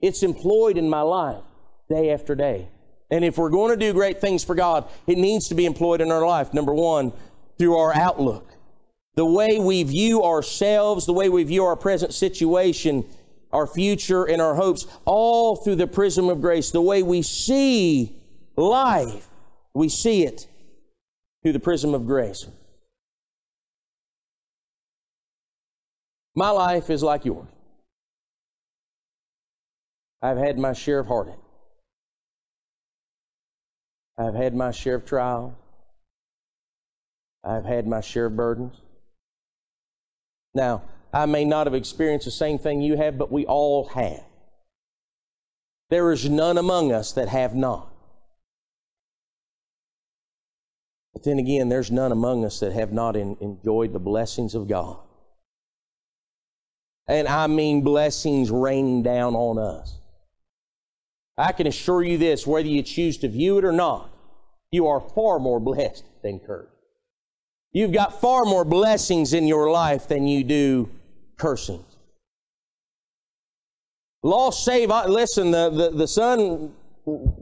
It's 0.00 0.22
employed 0.22 0.76
in 0.76 0.88
my 0.88 1.02
life, 1.02 1.42
day 1.88 2.10
after 2.10 2.34
day. 2.34 2.68
And 3.10 3.24
if 3.24 3.38
we're 3.38 3.50
going 3.50 3.70
to 3.70 3.76
do 3.76 3.92
great 3.92 4.20
things 4.20 4.44
for 4.44 4.54
God, 4.54 4.88
it 5.06 5.18
needs 5.18 5.48
to 5.48 5.54
be 5.54 5.66
employed 5.66 6.00
in 6.00 6.12
our 6.12 6.26
life. 6.26 6.52
Number 6.52 6.74
one, 6.74 7.12
through 7.58 7.76
our 7.76 7.94
outlook. 7.94 8.50
The 9.14 9.24
way 9.24 9.58
we 9.58 9.82
view 9.82 10.22
ourselves, 10.22 11.06
the 11.06 11.12
way 11.12 11.28
we 11.28 11.42
view 11.42 11.64
our 11.64 11.76
present 11.76 12.14
situation, 12.14 13.04
our 13.52 13.66
future, 13.66 14.24
and 14.24 14.42
our 14.42 14.54
hopes, 14.54 14.86
all 15.04 15.56
through 15.56 15.76
the 15.76 15.86
prism 15.86 16.28
of 16.28 16.40
grace. 16.40 16.70
The 16.70 16.82
way 16.82 17.02
we 17.02 17.22
see 17.22 18.16
life, 18.56 19.28
we 19.74 19.88
see 19.88 20.24
it 20.24 20.46
through 21.42 21.52
the 21.52 21.60
prism 21.60 21.94
of 21.94 22.06
grace. 22.06 22.46
My 26.34 26.50
life 26.50 26.90
is 26.90 27.02
like 27.02 27.24
yours. 27.24 27.48
I've 30.20 30.38
had 30.38 30.58
my 30.58 30.72
share 30.72 30.98
of 30.98 31.06
heartache. 31.06 31.34
I've 34.18 34.34
had 34.34 34.54
my 34.54 34.72
share 34.72 34.96
of 34.96 35.04
trials. 35.06 35.52
I've 37.44 37.64
had 37.64 37.86
my 37.86 38.00
share 38.00 38.26
of 38.26 38.36
burdens. 38.36 38.74
Now, 40.54 40.82
I 41.12 41.26
may 41.26 41.44
not 41.44 41.66
have 41.66 41.74
experienced 41.74 42.26
the 42.26 42.30
same 42.30 42.58
thing 42.58 42.82
you 42.82 42.96
have, 42.96 43.16
but 43.16 43.32
we 43.32 43.46
all 43.46 43.86
have. 43.88 44.24
There 45.90 46.12
is 46.12 46.28
none 46.28 46.58
among 46.58 46.92
us 46.92 47.12
that 47.12 47.28
have 47.28 47.54
not. 47.54 47.90
But 51.14 51.24
then 51.24 51.38
again, 51.38 51.68
there's 51.68 51.90
none 51.90 52.12
among 52.12 52.44
us 52.44 52.60
that 52.60 52.72
have 52.72 52.92
not 52.92 53.16
in, 53.16 53.36
enjoyed 53.40 53.92
the 53.92 53.98
blessings 53.98 54.54
of 54.54 54.68
God. 54.68 54.98
And 57.06 57.26
I 57.26 57.46
mean 57.46 57.80
blessings 57.80 58.50
raining 58.50 59.02
down 59.02 59.34
on 59.34 59.58
us. 59.58 59.96
I 61.38 61.52
can 61.52 61.66
assure 61.66 62.02
you 62.02 62.18
this 62.18 62.46
whether 62.46 62.68
you 62.68 62.82
choose 62.82 63.16
to 63.18 63.28
view 63.28 63.56
it 63.56 63.64
or 63.64 63.72
not, 63.72 64.10
you 64.70 64.88
are 64.88 65.00
far 65.00 65.38
more 65.38 65.58
blessed 65.58 66.04
than 66.22 66.38
cursed. 66.38 66.68
You've 67.72 67.92
got 67.92 68.20
far 68.20 68.44
more 68.44 68.64
blessings 68.64 69.32
in 69.32 69.46
your 69.46 69.70
life 69.70 70.06
than 70.08 70.26
you 70.26 70.44
do 70.44 70.90
cursings. 71.38 71.96
Lost, 74.22 74.64
save, 74.64 74.90
uh, 74.90 75.06
listen, 75.06 75.50
the, 75.50 75.70
the, 75.70 75.90
the 75.90 76.08
sun 76.08 76.72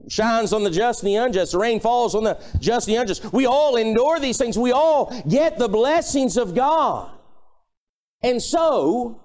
shines 0.08 0.52
on 0.52 0.62
the 0.62 0.70
just 0.70 1.02
and 1.02 1.08
the 1.08 1.16
unjust. 1.16 1.52
The 1.52 1.58
rain 1.58 1.80
falls 1.80 2.14
on 2.14 2.24
the 2.24 2.38
just 2.60 2.86
and 2.86 2.96
the 2.96 3.00
unjust. 3.00 3.32
We 3.32 3.46
all 3.46 3.76
endure 3.76 4.20
these 4.20 4.38
things. 4.38 4.58
We 4.58 4.72
all 4.72 5.12
get 5.28 5.58
the 5.58 5.68
blessings 5.68 6.36
of 6.36 6.54
God. 6.54 7.10
And 8.22 8.42
so, 8.42 9.20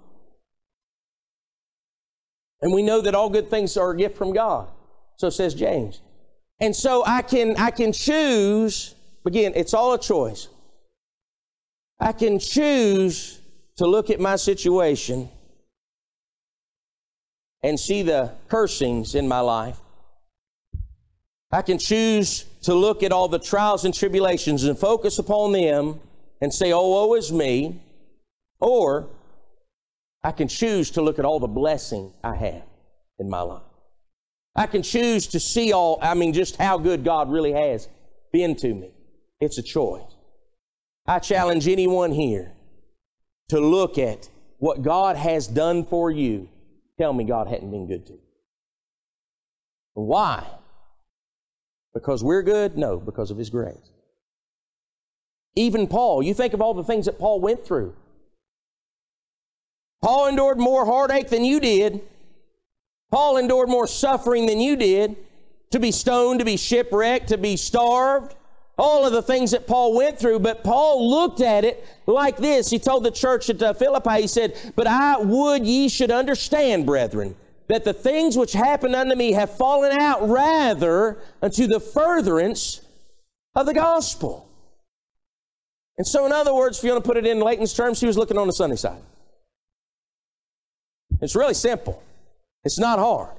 and 2.61 2.73
we 2.73 2.83
know 2.83 3.01
that 3.01 3.15
all 3.15 3.29
good 3.29 3.49
things 3.49 3.75
are 3.77 3.91
a 3.91 3.97
gift 3.97 4.17
from 4.17 4.33
God. 4.33 4.69
So 5.17 5.29
says 5.29 5.53
James. 5.53 6.01
And 6.59 6.75
so 6.75 7.03
I 7.05 7.21
can, 7.21 7.57
I 7.57 7.71
can 7.71 7.91
choose, 7.91 8.95
again, 9.25 9.53
it's 9.55 9.73
all 9.73 9.93
a 9.93 9.99
choice. 9.99 10.47
I 11.99 12.13
can 12.13 12.39
choose 12.39 13.40
to 13.81 13.87
look 13.87 14.11
at 14.11 14.19
my 14.19 14.35
situation 14.35 15.27
and 17.63 17.79
see 17.79 18.03
the 18.03 18.31
cursings 18.47 19.15
in 19.15 19.27
my 19.27 19.39
life. 19.39 19.79
I 21.51 21.63
can 21.63 21.79
choose 21.79 22.45
to 22.61 22.75
look 22.75 23.01
at 23.01 23.11
all 23.11 23.27
the 23.27 23.39
trials 23.39 23.83
and 23.83 23.91
tribulations 23.91 24.65
and 24.65 24.77
focus 24.77 25.17
upon 25.17 25.53
them 25.53 25.99
and 26.41 26.53
say, 26.53 26.71
oh, 26.71 26.89
woe 26.89 27.15
is 27.15 27.31
me. 27.31 27.81
Or 28.59 29.07
I 30.23 30.31
can 30.31 30.47
choose 30.47 30.91
to 30.91 31.01
look 31.01 31.17
at 31.17 31.25
all 31.25 31.39
the 31.39 31.47
blessing 31.47 32.13
I 32.23 32.35
have 32.35 32.61
in 33.17 33.31
my 33.31 33.41
life. 33.41 33.63
I 34.55 34.67
can 34.67 34.83
choose 34.83 35.25
to 35.25 35.39
see 35.39 35.73
all, 35.73 35.97
I 36.03 36.13
mean, 36.13 36.33
just 36.33 36.55
how 36.57 36.77
good 36.77 37.03
God 37.03 37.31
really 37.31 37.53
has 37.53 37.89
been 38.31 38.55
to 38.57 38.75
me. 38.75 38.91
It's 39.39 39.57
a 39.57 39.63
choice. 39.63 40.03
I 41.07 41.17
challenge 41.17 41.67
anyone 41.67 42.11
here 42.11 42.53
to 43.51 43.59
look 43.59 43.97
at 43.97 44.29
what 44.59 44.81
God 44.81 45.17
has 45.17 45.45
done 45.45 45.85
for 45.85 46.09
you. 46.09 46.47
Tell 46.97 47.11
me 47.11 47.25
God 47.25 47.47
hadn't 47.47 47.69
been 47.69 47.85
good 47.85 48.05
to 48.05 48.13
you. 48.13 48.19
Why? 49.93 50.47
Because 51.93 52.23
we're 52.23 52.43
good? 52.43 52.77
No, 52.77 52.97
because 52.97 53.29
of 53.29 53.37
His 53.37 53.49
grace. 53.49 53.91
Even 55.55 55.87
Paul, 55.87 56.23
you 56.23 56.33
think 56.33 56.53
of 56.53 56.61
all 56.61 56.73
the 56.73 56.83
things 56.83 57.07
that 57.07 57.19
Paul 57.19 57.41
went 57.41 57.65
through. 57.65 57.93
Paul 60.01 60.27
endured 60.27 60.57
more 60.57 60.85
heartache 60.85 61.27
than 61.27 61.43
you 61.43 61.59
did. 61.59 61.99
Paul 63.11 63.35
endured 63.35 63.67
more 63.67 63.85
suffering 63.85 64.45
than 64.45 64.61
you 64.61 64.77
did. 64.77 65.17
To 65.71 65.79
be 65.79 65.91
stoned, 65.91 66.39
to 66.39 66.45
be 66.45 66.55
shipwrecked, 66.55 67.27
to 67.29 67.37
be 67.37 67.57
starved. 67.57 68.33
All 68.83 69.05
of 69.05 69.13
the 69.13 69.21
things 69.21 69.51
that 69.51 69.67
Paul 69.67 69.93
went 69.93 70.17
through, 70.17 70.39
but 70.39 70.63
Paul 70.63 71.07
looked 71.07 71.39
at 71.39 71.63
it 71.63 71.85
like 72.07 72.37
this. 72.37 72.67
He 72.67 72.79
told 72.79 73.03
the 73.03 73.11
church 73.11 73.47
at 73.47 73.61
uh, 73.61 73.73
Philippi, 73.73 74.21
he 74.21 74.27
said, 74.27 74.57
But 74.75 74.87
I 74.87 75.19
would 75.19 75.67
ye 75.67 75.87
should 75.87 76.09
understand, 76.09 76.87
brethren, 76.87 77.35
that 77.67 77.83
the 77.83 77.93
things 77.93 78.35
which 78.35 78.53
happened 78.53 78.95
unto 78.95 79.13
me 79.13 79.33
have 79.33 79.55
fallen 79.55 79.91
out 79.91 80.27
rather 80.27 81.19
unto 81.43 81.67
the 81.67 81.79
furtherance 81.79 82.81
of 83.53 83.67
the 83.67 83.75
gospel. 83.75 84.49
And 85.99 86.07
so, 86.07 86.25
in 86.25 86.31
other 86.31 86.55
words, 86.55 86.79
if 86.79 86.83
you 86.83 86.89
want 86.89 87.03
to 87.03 87.07
put 87.07 87.17
it 87.17 87.27
in 87.27 87.39
Leighton's 87.39 87.75
terms, 87.75 87.99
he 87.99 88.07
was 88.07 88.17
looking 88.17 88.39
on 88.39 88.47
the 88.47 88.53
sunny 88.53 88.77
side. 88.77 89.03
It's 91.21 91.35
really 91.35 91.53
simple. 91.53 92.01
It's 92.63 92.79
not 92.79 92.97
hard. 92.97 93.35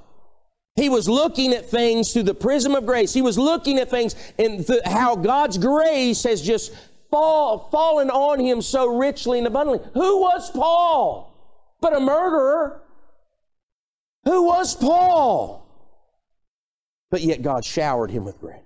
He 0.77 0.89
was 0.89 1.09
looking 1.09 1.53
at 1.53 1.69
things 1.69 2.13
through 2.13 2.23
the 2.23 2.35
prism 2.35 2.75
of 2.75 2.87
grace. 2.87 3.13
He 3.13 3.23
was 3.23 3.39
looking 3.39 3.79
at 3.79 3.91
things 3.91 4.15
and 4.39 4.67
how 4.87 5.17
God's 5.17 5.59
grace 5.59 6.23
has 6.25 6.41
just 6.41 6.73
fall, 7.11 7.69
fallen 7.71 8.09
on 8.11 8.41
him 8.41 8.63
so 8.63 8.97
richly 8.97 9.39
and 9.39 9.47
abundantly. 9.47 9.87
Who 9.93 10.21
was 10.21 10.51
Paul? 10.51 11.29
But 11.81 11.95
a 11.95 12.01
murderer. 12.01 12.81
Who 14.25 14.45
was 14.45 14.75
Paul? 14.75 15.67
But 17.11 17.21
yet 17.21 17.43
God 17.43 17.65
showered 17.65 18.11
him 18.11 18.25
with 18.25 18.41
grace. 18.41 18.57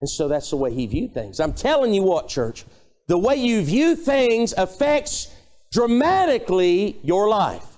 And 0.00 0.10
so 0.10 0.26
that's 0.26 0.50
the 0.50 0.56
way 0.56 0.74
he 0.74 0.86
viewed 0.86 1.14
things. 1.14 1.38
I'm 1.38 1.52
telling 1.52 1.94
you 1.94 2.02
what, 2.02 2.28
church, 2.28 2.64
the 3.06 3.16
way 3.16 3.36
you 3.36 3.62
view 3.62 3.94
things 3.94 4.52
affects 4.56 5.32
dramatically 5.70 6.98
your 7.02 7.28
life. 7.28 7.75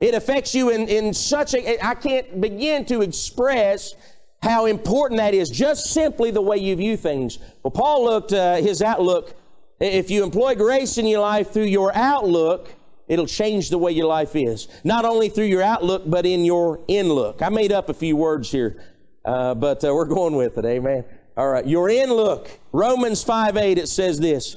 It 0.00 0.14
affects 0.14 0.54
you 0.54 0.70
in, 0.70 0.88
in 0.88 1.14
such 1.14 1.54
a, 1.54 1.84
I 1.84 1.94
can't 1.94 2.40
begin 2.40 2.84
to 2.86 3.02
express 3.02 3.94
how 4.42 4.66
important 4.66 5.18
that 5.18 5.32
is, 5.32 5.48
just 5.48 5.86
simply 5.86 6.30
the 6.30 6.42
way 6.42 6.58
you 6.58 6.76
view 6.76 6.96
things. 6.96 7.38
Well, 7.62 7.70
Paul 7.70 8.04
looked, 8.04 8.32
uh, 8.32 8.56
his 8.56 8.82
outlook, 8.82 9.34
if 9.80 10.10
you 10.10 10.22
employ 10.22 10.54
grace 10.54 10.98
in 10.98 11.06
your 11.06 11.20
life 11.20 11.50
through 11.50 11.64
your 11.64 11.94
outlook, 11.94 12.74
it'll 13.08 13.26
change 13.26 13.70
the 13.70 13.78
way 13.78 13.92
your 13.92 14.06
life 14.06 14.36
is. 14.36 14.68
Not 14.84 15.04
only 15.04 15.28
through 15.28 15.46
your 15.46 15.62
outlook, 15.62 16.02
but 16.06 16.26
in 16.26 16.44
your 16.44 16.80
inlook. 16.88 17.40
I 17.40 17.48
made 17.48 17.72
up 17.72 17.88
a 17.88 17.94
few 17.94 18.16
words 18.16 18.50
here, 18.50 18.82
uh, 19.24 19.54
but 19.54 19.82
uh, 19.84 19.94
we're 19.94 20.04
going 20.04 20.36
with 20.36 20.58
it, 20.58 20.64
amen. 20.64 21.04
All 21.36 21.48
right, 21.48 21.66
your 21.66 21.88
inlook. 21.88 22.48
Romans 22.72 23.24
5 23.24 23.56
8, 23.56 23.78
it 23.78 23.88
says 23.88 24.20
this. 24.20 24.56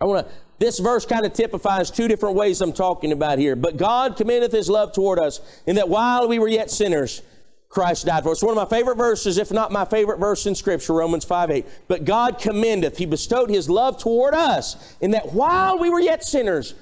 I 0.00 0.04
want 0.04 0.26
to 0.26 0.34
this 0.58 0.78
verse 0.78 1.04
kind 1.04 1.26
of 1.26 1.32
typifies 1.32 1.90
two 1.90 2.08
different 2.08 2.36
ways 2.36 2.60
I'm 2.60 2.72
talking 2.72 3.12
about 3.12 3.38
here. 3.38 3.56
But 3.56 3.76
God 3.76 4.16
commendeth 4.16 4.52
his 4.52 4.70
love 4.70 4.92
toward 4.92 5.18
us 5.18 5.40
in 5.66 5.76
that 5.76 5.88
while 5.88 6.28
we 6.28 6.38
were 6.38 6.48
yet 6.48 6.70
sinners, 6.70 7.22
Christ 7.68 8.06
died 8.06 8.22
for 8.22 8.30
us. 8.30 8.42
One 8.42 8.56
of 8.56 8.70
my 8.70 8.76
favorite 8.76 8.96
verses, 8.96 9.36
if 9.36 9.50
not 9.50 9.72
my 9.72 9.84
favorite 9.84 10.20
verse 10.20 10.46
in 10.46 10.54
Scripture, 10.54 10.92
Romans 10.92 11.24
5 11.24 11.50
8. 11.50 11.66
But 11.88 12.04
God 12.04 12.38
commendeth, 12.38 12.96
He 12.96 13.04
bestowed 13.04 13.50
His 13.50 13.68
love 13.68 13.98
toward 13.98 14.32
us 14.32 14.96
in 15.00 15.10
that 15.10 15.32
while 15.32 15.78
we 15.78 15.90
were 15.90 15.98
yet 15.98 16.22
sinners, 16.22 16.74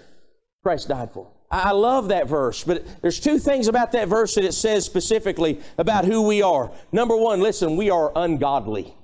Christ 0.63 0.89
died 0.89 1.11
for 1.11 1.27
us. 1.27 1.33
I 1.51 1.73
love 1.73 2.09
that 2.09 2.29
verse, 2.29 2.65
but 2.65 2.83
there's 3.03 3.21
two 3.21 3.39
things 3.39 3.69
about 3.69 3.93
that 3.93 4.09
verse 4.09 4.35
that 4.37 4.45
it 4.45 4.55
says 4.55 4.87
specifically 4.87 5.61
about 5.77 6.07
who 6.07 6.23
we 6.23 6.41
are. 6.41 6.71
Number 6.93 7.15
one, 7.15 7.41
listen, 7.41 7.77
we 7.77 7.91
are 7.91 8.11
ungodly. 8.17 8.95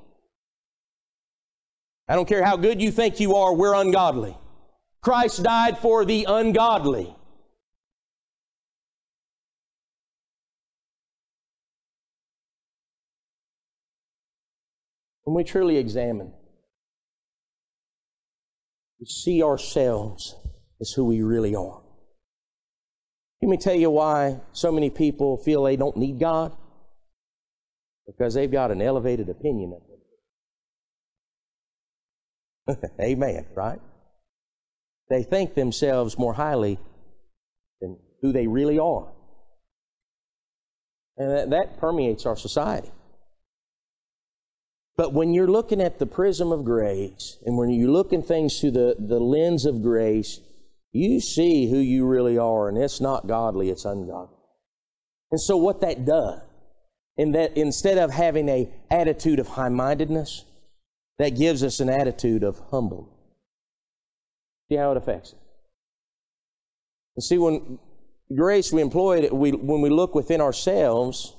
I 2.09 2.15
don't 2.15 2.27
care 2.27 2.43
how 2.43 2.57
good 2.57 2.81
you 2.81 2.91
think 2.91 3.21
you 3.21 3.37
are, 3.37 3.53
we're 3.53 3.75
ungodly. 3.75 4.35
Christ 5.09 5.43
died 5.43 5.79
for 5.79 6.05
the 6.05 6.27
ungodly. 6.29 7.17
When 15.25 15.35
we 15.35 15.45
truly 15.45 15.79
examine, 15.79 16.35
we 19.01 19.07
see 19.07 19.43
ourselves 19.43 20.35
as 20.79 20.91
who 20.91 21.07
we 21.07 21.23
really 21.23 21.55
are. 21.55 21.81
Let 23.41 23.49
me 23.49 23.57
tell 23.57 23.77
you 23.77 23.89
why 23.89 24.43
so 24.53 24.71
many 24.71 24.91
people 24.91 25.39
feel 25.39 25.63
they 25.63 25.77
don't 25.77 25.97
need 25.97 26.21
God. 26.21 26.55
Because 28.07 28.35
they've 28.35 28.53
got 28.53 28.71
an 28.71 28.83
elevated 28.83 29.31
opinion 29.31 29.73
of 32.67 32.77
Him. 32.77 32.91
Amen, 33.01 33.47
right? 33.57 33.81
They 35.11 35.23
think 35.23 35.55
themselves 35.55 36.19
more 36.19 36.35
highly 36.35 36.79
than 37.81 37.99
who 38.23 38.33
they 38.33 38.47
really 38.47 38.79
are. 38.79 39.09
And 41.17 41.31
that, 41.31 41.51
that 41.51 41.79
permeates 41.79 42.27
our 42.27 42.37
society. 42.37 42.93
But 44.97 45.13
when 45.13 45.33
you're 45.33 45.49
looking 45.49 45.81
at 45.81 45.99
the 45.99 46.07
prism 46.07 46.53
of 46.53 46.65
grace, 46.65 47.39
and 47.47 47.57
when 47.57 47.71
you 47.71 47.91
look 47.91 48.13
at 48.13 48.27
things 48.27 48.61
through 48.61 48.73
the, 48.73 48.97
the 48.99 49.21
lens 49.21 49.65
of 49.65 49.83
grace, 49.83 50.41
you 50.93 51.21
see 51.21 51.71
who 51.71 51.79
you 51.79 52.07
really 52.07 52.37
are, 52.37 52.69
and 52.69 52.77
it's 52.77 53.01
not 53.01 53.27
godly, 53.27 53.71
it's 53.71 53.85
ungodly. 53.85 54.37
And 55.31 55.41
so 55.41 55.57
what 55.57 55.81
that 55.83 56.05
does, 56.05 56.41
in 57.17 57.33
that 57.33 57.57
instead 57.57 57.99
of 57.99 58.11
having 58.11 58.49
a 58.49 58.69
attitude 58.91 59.39
of 59.39 59.49
high-mindedness, 59.49 60.45
that 61.19 61.37
gives 61.37 61.63
us 61.63 61.81
an 61.81 61.91
attitude 61.91 62.43
of 62.43 62.61
humbleness. 62.71 63.18
See 64.69 64.77
how 64.77 64.91
it 64.93 64.97
affects 64.97 65.33
it. 65.33 65.39
And 67.17 67.25
see, 67.25 67.39
when 67.39 67.79
grace 68.35 68.73
we 68.73 68.83
employ 68.83 69.19
it, 69.19 69.35
we, 69.35 69.53
when 69.53 69.81
we 69.81 69.91
look 69.91 70.15
within 70.15 70.41
ourselves, 70.41 71.35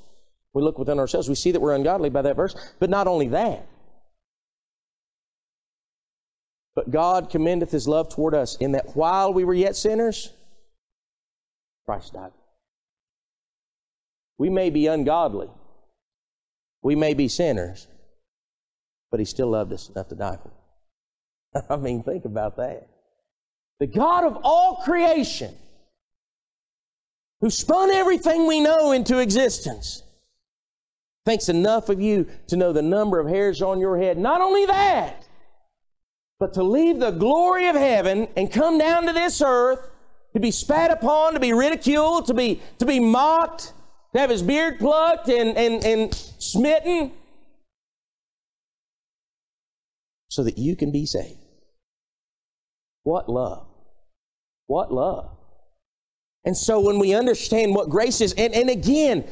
we 0.53 0.63
look 0.63 0.79
within 0.79 0.99
ourselves, 0.99 1.29
we 1.29 1.35
see 1.35 1.51
that 1.51 1.59
we're 1.59 1.75
ungodly 1.75 2.09
by 2.09 2.23
that 2.23 2.35
verse. 2.35 2.55
But 2.79 2.89
not 2.89 3.07
only 3.07 3.27
that, 3.29 3.67
but 6.75 6.91
God 6.91 7.29
commendeth 7.29 7.71
his 7.71 7.87
love 7.87 8.09
toward 8.09 8.33
us 8.33 8.55
in 8.55 8.71
that 8.71 8.95
while 8.95 9.31
we 9.33 9.43
were 9.43 9.53
yet 9.53 9.75
sinners, 9.75 10.33
Christ 11.85 12.13
died. 12.13 12.31
We 14.37 14.49
may 14.49 14.69
be 14.69 14.87
ungodly, 14.87 15.49
we 16.81 16.95
may 16.95 17.13
be 17.13 17.27
sinners, 17.27 17.87
but 19.11 19.19
he 19.19 19.25
still 19.25 19.49
loved 19.49 19.73
us 19.73 19.89
enough 19.89 20.07
to 20.09 20.15
die 20.15 20.37
for 20.41 20.49
us. 21.59 21.65
I 21.69 21.75
mean, 21.75 22.01
think 22.03 22.25
about 22.25 22.57
that 22.57 22.87
the 23.79 23.87
God 23.87 24.25
of 24.25 24.37
all 24.43 24.81
creation, 24.83 25.55
who 27.41 27.49
spun 27.49 27.91
everything 27.91 28.47
we 28.47 28.59
know 28.59 28.91
into 28.91 29.19
existence, 29.19 30.03
thinks 31.25 31.47
enough 31.47 31.89
of 31.89 32.01
you 32.01 32.27
to 32.47 32.57
know 32.57 32.73
the 32.73 32.81
number 32.81 33.19
of 33.19 33.27
hairs 33.27 33.61
on 33.61 33.79
your 33.79 33.97
head. 33.97 34.17
Not 34.17 34.41
only 34.41 34.65
that, 34.65 35.25
but 36.39 36.53
to 36.55 36.63
leave 36.63 36.99
the 36.99 37.11
glory 37.11 37.67
of 37.67 37.75
heaven 37.75 38.27
and 38.35 38.51
come 38.51 38.77
down 38.77 39.05
to 39.05 39.13
this 39.13 39.41
earth 39.41 39.79
to 40.33 40.39
be 40.39 40.51
spat 40.51 40.91
upon, 40.91 41.33
to 41.33 41.39
be 41.39 41.53
ridiculed, 41.53 42.27
to 42.27 42.33
be, 42.33 42.61
to 42.79 42.85
be 42.85 42.99
mocked, 42.99 43.73
to 44.13 44.19
have 44.19 44.29
his 44.29 44.43
beard 44.43 44.79
plucked 44.79 45.29
and, 45.29 45.57
and, 45.57 45.83
and 45.83 46.13
smitten, 46.39 47.11
so 50.29 50.43
that 50.43 50.57
you 50.57 50.75
can 50.75 50.91
be 50.91 51.05
saved. 51.05 51.39
What 53.03 53.29
love! 53.29 53.68
What 54.69 54.93
love! 54.93 55.31
And 56.45 56.55
so 56.55 56.79
when 56.79 56.99
we 56.99 57.15
understand 57.15 57.73
what 57.73 57.89
grace 57.89 58.21
is, 58.21 58.33
and, 58.33 58.53
and 58.53 58.69
again, 58.69 59.25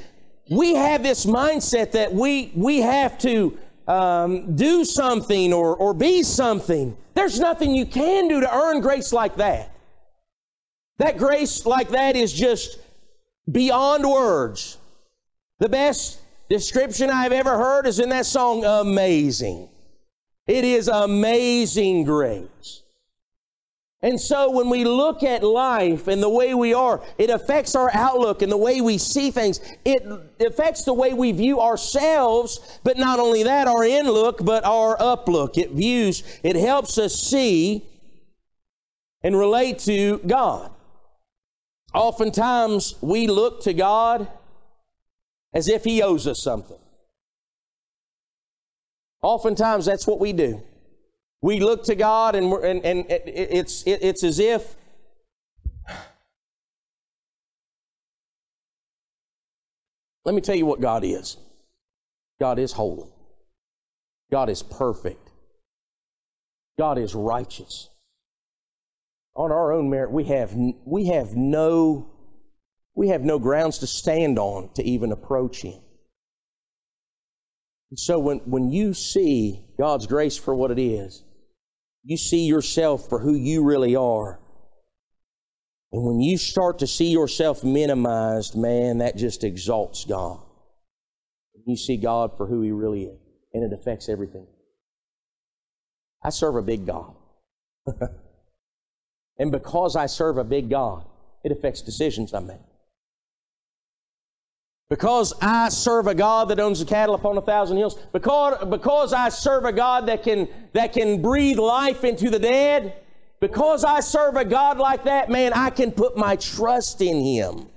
we 0.50 0.74
have 0.74 1.04
this 1.04 1.28
mindset 1.28 1.92
that 1.92 2.12
we, 2.12 2.52
we 2.56 2.80
have 2.80 3.20
to 3.20 3.56
um, 3.88 4.56
do 4.56 4.84
something 4.84 5.54
or, 5.54 5.76
or 5.76 5.94
be 5.94 6.24
something. 6.24 6.98
There's 7.14 7.40
nothing 7.40 7.76
you 7.76 7.86
can 7.86 8.28
do 8.28 8.42
to 8.42 8.52
earn 8.52 8.82
grace 8.82 9.14
like 9.14 9.36
that. 9.36 9.72
That 10.98 11.20
grace 11.20 11.68
like 11.68 11.90
that 11.90 12.16
is 12.16 12.34
just 12.34 12.80
beyond 13.52 14.10
words. 14.10 14.80
The 15.60 15.70
best 15.70 16.20
description 16.50 17.12
I've 17.12 17.32
ever 17.32 17.56
heard 17.56 17.86
is 17.86 18.00
in 18.00 18.10
that 18.10 18.26
song, 18.26 18.66
Amazing. 18.66 19.70
It 20.48 20.64
is 20.64 20.88
amazing 20.88 22.06
grace. 22.06 22.82
And 24.04 24.22
so 24.22 24.52
when 24.52 24.70
we 24.70 24.84
look 24.84 25.24
at 25.24 25.42
life 25.44 26.08
and 26.08 26.22
the 26.22 26.30
way 26.30 26.54
we 26.54 26.74
are, 26.74 27.02
it 27.18 27.32
affects 27.32 27.76
our 27.76 27.90
outlook 27.96 28.44
and 28.44 28.52
the 28.52 28.58
way 28.58 28.80
we 28.80 29.00
see 29.00 29.32
things. 29.32 29.60
It 29.86 30.04
affects 30.40 30.84
the 30.84 30.94
way 30.94 31.14
we 31.14 31.32
view 31.32 31.60
ourselves, 31.60 32.80
but 32.84 32.98
not 32.98 33.20
only 33.20 33.44
that, 33.44 33.68
our 33.68 33.84
in 33.84 34.06
look, 34.06 34.46
but 34.46 34.64
our 34.66 35.02
up 35.02 35.28
look. 35.28 35.58
It 35.58 35.72
views, 35.72 36.24
it 36.44 36.56
helps 36.56 37.00
us 37.00 37.16
see 37.16 37.86
and 39.24 39.36
relate 39.36 39.80
to 39.80 40.20
God. 40.20 40.72
Oftentimes 41.94 42.96
we 43.02 43.26
look 43.26 43.64
to 43.64 43.74
God 43.74 44.28
as 45.54 45.68
if 45.68 45.84
He 45.84 46.04
owes 46.04 46.28
us 46.28 46.40
something. 46.40 46.78
Oftentimes 49.24 49.88
that's 49.88 50.06
what 50.06 50.20
we 50.20 50.34
do. 50.34 50.62
We 51.42 51.60
look 51.60 51.84
to 51.86 51.96
God 51.96 52.36
and, 52.36 52.52
and, 52.52 52.86
and 52.86 53.06
it's, 53.10 53.84
it's 53.86 54.24
as 54.24 54.40
if 54.40 54.76
Let 60.28 60.36
me 60.36 60.42
tell 60.42 60.56
you 60.56 60.66
what 60.66 60.82
God 60.82 61.06
is 61.06 61.38
God 62.38 62.60
is 62.60 62.74
holy, 62.74 63.08
God 64.30 64.50
is 64.50 64.62
perfect, 64.62 65.32
God 66.78 66.98
is 66.98 67.16
righteous. 67.16 67.90
On 69.34 69.52
our 69.52 69.72
own 69.72 69.90
merit, 69.90 70.12
we 70.12 70.26
have, 70.26 70.52
we 70.84 71.06
have 71.06 71.36
no 71.36 72.10
we 72.94 73.10
have 73.10 73.22
no 73.22 73.40
grounds 73.40 73.78
to 73.78 73.88
stand 73.88 74.38
on 74.38 74.70
to 74.74 74.84
even 74.84 75.12
approach 75.14 75.62
Him. 75.62 75.80
And 77.92 78.00
so 78.00 78.20
when, 78.20 78.40
when 78.40 78.70
you 78.70 78.96
see 78.96 79.64
God's 79.78 80.08
grace 80.08 80.36
for 80.36 80.56
what 80.56 80.72
it 80.72 80.80
is, 80.80 81.24
you 82.08 82.16
see 82.16 82.46
yourself 82.46 83.10
for 83.10 83.20
who 83.20 83.36
you 83.36 83.66
really 83.66 83.98
are. 83.98 84.40
And 85.92 86.06
when 86.06 86.22
you 86.22 86.38
start 86.38 86.80
to 86.80 86.88
see 86.88 87.10
yourself 87.10 87.66
minimized, 87.66 88.56
man, 88.56 89.00
that 89.00 89.18
just 89.18 89.44
exalts 89.44 90.06
God. 90.06 90.40
You 91.66 91.76
see 91.76 91.98
God 91.98 92.38
for 92.38 92.48
who 92.48 92.62
He 92.62 92.72
really 92.72 93.04
is, 93.04 93.20
and 93.54 93.62
it 93.62 93.78
affects 93.78 94.08
everything. 94.08 94.48
I 96.24 96.30
serve 96.30 96.56
a 96.56 96.62
big 96.62 96.86
God. 96.86 97.14
and 99.38 99.52
because 99.52 99.98
I 99.98 100.06
serve 100.06 100.38
a 100.38 100.46
big 100.46 100.70
God, 100.70 101.06
it 101.44 101.52
affects 101.52 101.82
decisions 101.82 102.34
I 102.34 102.40
make. 102.40 102.58
Because 104.90 105.34
I 105.42 105.68
serve 105.70 106.08
a 106.08 106.16
God 106.16 106.48
that 106.50 106.60
owns 106.60 106.80
the 106.80 106.86
cattle 106.86 107.16
upon 107.16 107.38
a 107.38 107.42
thousand 107.42 107.78
hills. 107.78 107.96
Because, 108.14 108.64
because 108.70 109.12
I 109.12 109.30
serve 109.30 109.66
a 109.66 109.74
God 109.74 110.08
that 110.08 110.24
can, 110.24 110.48
that 110.74 110.94
can 110.94 111.22
breathe 111.22 111.60
life 111.60 112.06
into 112.06 112.30
the 112.30 112.40
dead. 112.40 112.94
Because 113.42 113.84
I 113.84 114.00
serve 114.00 114.38
a 114.38 114.46
God 114.46 114.78
like 114.78 115.04
that, 115.04 115.30
man, 115.30 115.52
I 115.54 115.70
can 115.72 115.92
put 115.92 116.18
my 116.18 116.38
trust 116.38 117.02
in 117.02 117.20
Him. 117.20 117.68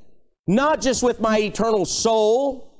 Not 0.46 0.80
just 0.80 1.02
with 1.02 1.20
my 1.20 1.38
eternal 1.38 1.84
soul, 1.84 2.72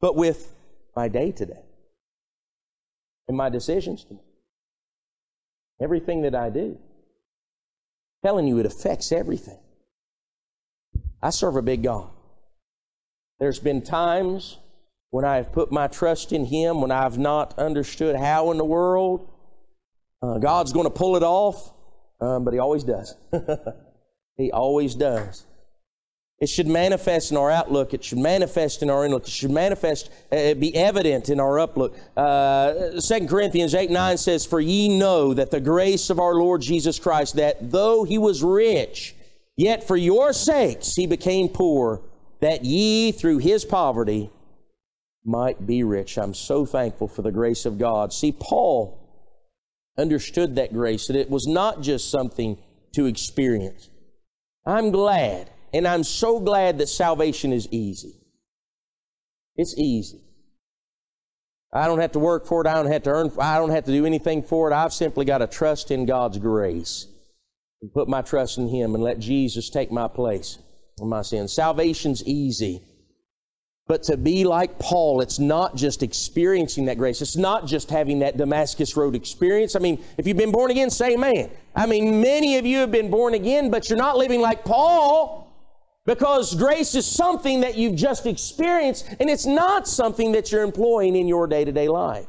but 0.00 0.16
with 0.16 0.54
my 0.96 1.08
day 1.08 1.30
to 1.32 1.46
day. 1.46 1.62
And 3.28 3.36
my 3.36 3.50
decisions 3.50 4.04
to 4.04 4.14
make. 4.14 4.22
Everything 5.80 6.22
that 6.22 6.34
I 6.34 6.50
do. 6.50 6.78
I'm 8.22 8.28
telling 8.28 8.46
you, 8.46 8.58
it 8.58 8.66
affects 8.66 9.12
everything. 9.12 9.58
I 11.22 11.30
serve 11.30 11.56
a 11.56 11.62
big 11.62 11.82
God. 11.82 12.10
There's 13.40 13.58
been 13.58 13.80
times 13.80 14.58
when 15.10 15.24
I 15.24 15.36
have 15.36 15.50
put 15.50 15.72
my 15.72 15.88
trust 15.88 16.32
in 16.32 16.44
Him, 16.44 16.82
when 16.82 16.90
I've 16.90 17.18
not 17.18 17.58
understood 17.58 18.14
how 18.14 18.50
in 18.50 18.58
the 18.58 18.64
world 18.64 19.28
uh, 20.22 20.38
God's 20.38 20.74
going 20.74 20.84
to 20.84 20.90
pull 20.90 21.16
it 21.16 21.22
off, 21.22 21.72
um, 22.20 22.44
but 22.44 22.52
He 22.52 22.60
always 22.60 22.84
does. 22.84 23.14
he 24.36 24.52
always 24.52 24.94
does. 24.94 25.46
It 26.38 26.48
should 26.48 26.66
manifest 26.66 27.30
in 27.30 27.38
our 27.38 27.50
outlook. 27.50 27.92
It 27.92 28.04
should 28.04 28.18
manifest 28.18 28.82
in 28.82 28.88
our 28.88 29.04
inlook. 29.04 29.24
It 29.24 29.30
should 29.30 29.50
manifest, 29.50 30.10
uh, 30.32 30.54
be 30.54 30.74
evident 30.74 31.28
in 31.28 31.40
our 31.40 31.56
uplook. 31.56 31.94
Uh, 32.16 33.00
2 33.00 33.26
Corinthians 33.26 33.74
8 33.74 33.90
9 33.90 34.16
says, 34.18 34.44
For 34.44 34.60
ye 34.60 34.98
know 34.98 35.34
that 35.34 35.50
the 35.50 35.60
grace 35.60 36.10
of 36.10 36.18
our 36.18 36.34
Lord 36.34 36.60
Jesus 36.60 36.98
Christ, 36.98 37.36
that 37.36 37.70
though 37.70 38.04
he 38.04 38.18
was 38.18 38.42
rich, 38.42 39.14
yet 39.56 39.86
for 39.86 39.96
your 39.96 40.32
sakes 40.34 40.94
he 40.94 41.06
became 41.06 41.48
poor, 41.48 42.02
that 42.40 42.64
ye 42.64 43.12
through 43.12 43.38
his 43.38 43.64
poverty 43.64 44.30
might 45.24 45.66
be 45.66 45.82
rich. 45.82 46.18
I'm 46.18 46.34
so 46.34 46.64
thankful 46.64 47.08
for 47.08 47.22
the 47.22 47.32
grace 47.32 47.66
of 47.66 47.78
God. 47.78 48.12
See, 48.12 48.32
Paul 48.32 48.98
understood 49.98 50.56
that 50.56 50.72
grace, 50.72 51.06
that 51.06 51.16
it 51.16 51.30
was 51.30 51.46
not 51.46 51.82
just 51.82 52.10
something 52.10 52.58
to 52.92 53.06
experience. 53.06 53.90
I'm 54.66 54.90
glad, 54.90 55.50
and 55.72 55.86
I'm 55.86 56.04
so 56.04 56.40
glad 56.40 56.78
that 56.78 56.88
salvation 56.88 57.52
is 57.52 57.68
easy. 57.70 58.14
It's 59.56 59.76
easy. 59.76 60.20
I 61.72 61.86
don't 61.86 62.00
have 62.00 62.12
to 62.12 62.18
work 62.18 62.46
for 62.46 62.62
it. 62.62 62.66
I 62.66 62.74
don't 62.74 62.90
have 62.90 63.02
to 63.04 63.10
earn. 63.10 63.30
I 63.38 63.58
don't 63.58 63.70
have 63.70 63.84
to 63.84 63.92
do 63.92 64.06
anything 64.06 64.42
for 64.42 64.70
it. 64.70 64.74
I've 64.74 64.92
simply 64.92 65.24
got 65.24 65.38
to 65.38 65.46
trust 65.46 65.90
in 65.90 66.06
God's 66.06 66.38
grace 66.38 67.06
and 67.80 67.92
put 67.92 68.08
my 68.08 68.22
trust 68.22 68.58
in 68.58 68.68
Him 68.68 68.94
and 68.94 69.04
let 69.04 69.18
Jesus 69.18 69.70
take 69.70 69.92
my 69.92 70.08
place 70.08 70.58
my 71.08 71.22
sins. 71.22 71.52
Salvation's 71.52 72.24
easy. 72.24 72.82
But 73.86 74.04
to 74.04 74.16
be 74.16 74.44
like 74.44 74.78
Paul, 74.78 75.20
it's 75.20 75.40
not 75.40 75.74
just 75.74 76.04
experiencing 76.04 76.84
that 76.84 76.96
grace. 76.96 77.20
It's 77.20 77.36
not 77.36 77.66
just 77.66 77.90
having 77.90 78.20
that 78.20 78.36
Damascus 78.36 78.96
Road 78.96 79.16
experience. 79.16 79.74
I 79.74 79.80
mean, 79.80 80.02
if 80.16 80.28
you've 80.28 80.36
been 80.36 80.52
born 80.52 80.70
again, 80.70 80.90
say 80.90 81.14
amen. 81.14 81.50
I 81.74 81.86
mean, 81.86 82.20
many 82.20 82.56
of 82.56 82.64
you 82.64 82.78
have 82.78 82.92
been 82.92 83.10
born 83.10 83.34
again, 83.34 83.68
but 83.68 83.88
you're 83.88 83.98
not 83.98 84.16
living 84.16 84.40
like 84.40 84.64
Paul 84.64 85.52
because 86.06 86.54
grace 86.54 86.94
is 86.94 87.04
something 87.04 87.62
that 87.62 87.76
you've 87.76 87.96
just 87.96 88.26
experienced 88.26 89.08
and 89.18 89.28
it's 89.28 89.46
not 89.46 89.88
something 89.88 90.32
that 90.32 90.52
you're 90.52 90.62
employing 90.62 91.16
in 91.16 91.26
your 91.26 91.48
day 91.48 91.64
to 91.64 91.72
day 91.72 91.88
life. 91.88 92.26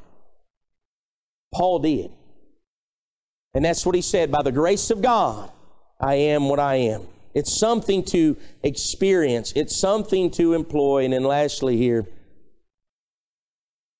Paul 1.53 1.77
did. 1.79 2.11
And 3.53 3.63
that's 3.63 3.85
what 3.85 3.93
he 3.93 4.01
said 4.01 4.31
by 4.31 4.41
the 4.41 4.51
grace 4.51 4.89
of 4.89 5.01
God, 5.01 5.51
I 5.99 6.15
am 6.15 6.49
what 6.49 6.59
I 6.59 6.75
am. 6.75 7.05
It's 7.33 7.53
something 7.53 8.03
to 8.05 8.37
experience. 8.63 9.53
It's 9.55 9.75
something 9.75 10.31
to 10.31 10.53
employ. 10.53 11.05
And 11.05 11.13
then 11.13 11.23
lastly 11.23 11.77
here, 11.77 12.05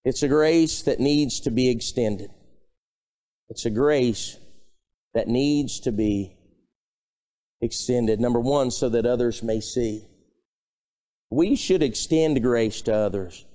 it's 0.03 0.23
a 0.23 0.27
grace 0.27 0.81
that 0.83 0.99
needs 0.99 1.41
to 1.41 1.51
be 1.51 1.69
extended. 1.69 2.29
It's 3.49 3.65
a 3.65 3.69
grace 3.69 4.37
that 5.13 5.27
needs 5.27 5.81
to 5.81 5.91
be 5.91 6.35
extended. 7.61 8.19
Number 8.19 8.39
one, 8.39 8.71
so 8.71 8.89
that 8.89 9.05
others 9.05 9.43
may 9.43 9.59
see. 9.59 10.05
We 11.29 11.55
should 11.55 11.83
extend 11.83 12.41
grace 12.41 12.81
to 12.83 12.93
others 12.93 13.45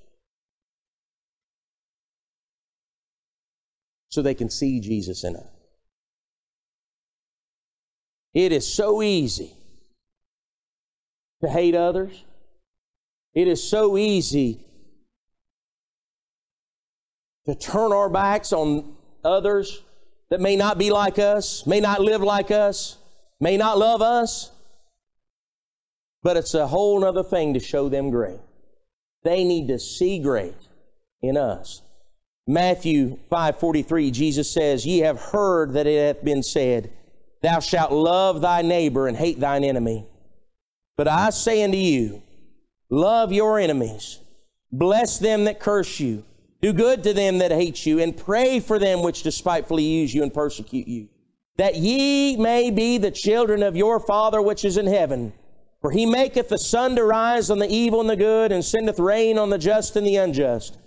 so 4.08 4.22
they 4.22 4.34
can 4.34 4.48
see 4.48 4.80
Jesus 4.80 5.24
in 5.24 5.36
us. 5.36 5.46
It 8.32 8.52
is 8.52 8.66
so 8.72 9.02
easy 9.02 9.55
to 11.42 11.48
hate 11.48 11.74
others. 11.74 12.24
It 13.34 13.48
is 13.48 13.62
so 13.62 13.96
easy 13.96 14.64
to 17.44 17.54
turn 17.54 17.92
our 17.92 18.08
backs 18.08 18.52
on 18.52 18.96
others 19.24 19.82
that 20.30 20.40
may 20.40 20.56
not 20.56 20.78
be 20.78 20.90
like 20.90 21.18
us, 21.18 21.66
may 21.66 21.80
not 21.80 22.00
live 22.00 22.22
like 22.22 22.50
us, 22.50 22.96
may 23.40 23.56
not 23.56 23.78
love 23.78 24.02
us. 24.02 24.50
But 26.22 26.36
it's 26.36 26.54
a 26.54 26.66
whole 26.66 27.04
other 27.04 27.22
thing 27.22 27.54
to 27.54 27.60
show 27.60 27.88
them 27.88 28.10
grace. 28.10 28.40
They 29.22 29.44
need 29.44 29.68
to 29.68 29.78
see 29.78 30.18
grace 30.18 30.54
in 31.22 31.36
us 31.36 31.82
Matthew 32.46 33.18
5:43 33.28 34.12
Jesus 34.12 34.48
says, 34.48 34.86
"Ye 34.86 34.98
have 34.98 35.18
heard 35.18 35.72
that 35.72 35.86
it 35.86 36.16
hath 36.16 36.24
been 36.24 36.44
said, 36.44 36.90
thou 37.42 37.58
shalt 37.58 37.90
love 37.90 38.40
thy 38.40 38.62
neighbor 38.62 39.08
and 39.08 39.16
hate 39.16 39.40
thine 39.40 39.64
enemy. 39.64 40.06
But 40.96 41.08
I 41.08 41.30
say 41.30 41.62
unto 41.62 41.76
you, 41.76 42.22
love 42.90 43.32
your 43.32 43.58
enemies, 43.58 44.18
bless 44.72 45.18
them 45.18 45.44
that 45.44 45.60
curse 45.60 46.00
you, 46.00 46.24
do 46.62 46.72
good 46.72 47.02
to 47.04 47.12
them 47.12 47.38
that 47.38 47.50
hate 47.52 47.84
you, 47.84 48.00
and 48.00 48.16
pray 48.16 48.60
for 48.60 48.78
them 48.78 49.02
which 49.02 49.22
despitefully 49.22 49.82
use 49.82 50.14
you 50.14 50.22
and 50.22 50.32
persecute 50.32 50.88
you, 50.88 51.08
that 51.58 51.76
ye 51.76 52.36
may 52.36 52.70
be 52.70 52.98
the 52.98 53.10
children 53.10 53.62
of 53.62 53.76
your 53.76 54.00
Father 54.00 54.40
which 54.40 54.64
is 54.64 54.76
in 54.76 54.86
heaven." 54.86 55.32
For 55.82 55.90
he 55.90 56.06
maketh 56.06 56.48
the 56.48 56.58
sun 56.58 56.96
to 56.96 57.04
rise 57.04 57.50
on 57.50 57.58
the 57.58 57.70
evil 57.70 58.00
and 58.00 58.10
the 58.10 58.16
good, 58.16 58.50
and 58.50 58.64
sendeth 58.64 58.98
rain 58.98 59.38
on 59.38 59.50
the 59.50 59.58
just 59.58 59.94
and 59.94 60.04
the 60.04 60.16
unjust. 60.16 60.78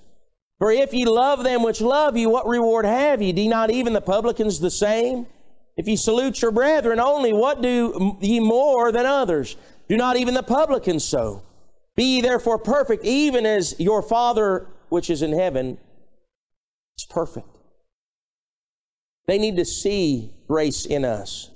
For 0.58 0.72
if 0.72 0.94
ye 0.94 1.06
love 1.06 1.44
them 1.44 1.64
which 1.64 1.80
love 1.80 2.18
you, 2.18 2.30
what 2.30 2.48
reward 2.48 2.86
have 2.86 3.22
ye? 3.22 3.32
Do 3.32 3.48
not 3.48 3.70
even 3.70 3.94
the 3.94 4.02
publicans 4.02 4.60
the 4.60 4.72
same? 4.72 5.28
If 5.78 5.88
ye 5.88 5.96
salute 5.96 6.42
your 6.42 6.52
brethren 6.52 7.00
only, 7.00 7.32
what 7.32 7.62
do 7.62 8.18
ye 8.20 8.42
more 8.42 8.92
than 8.92 9.06
others? 9.06 9.56
Do 9.90 9.98
not 9.98 10.18
even 10.18 10.34
the 10.34 10.44
publicans 10.44 11.04
so? 11.04 11.44
Be 11.96 12.16
ye 12.16 12.22
therefore 12.22 12.60
perfect, 12.60 13.04
even 13.04 13.46
as 13.46 13.78
your 13.80 14.02
Father 14.02 14.68
which 14.90 15.10
is 15.10 15.22
in 15.22 15.34
heaven 15.34 15.78
is 16.98 17.06
perfect. 17.10 17.48
They 19.28 19.38
need 19.38 19.58
to 19.58 19.66
see 19.66 20.32
grace 20.48 20.86
in 20.86 21.04
us. 21.04 21.52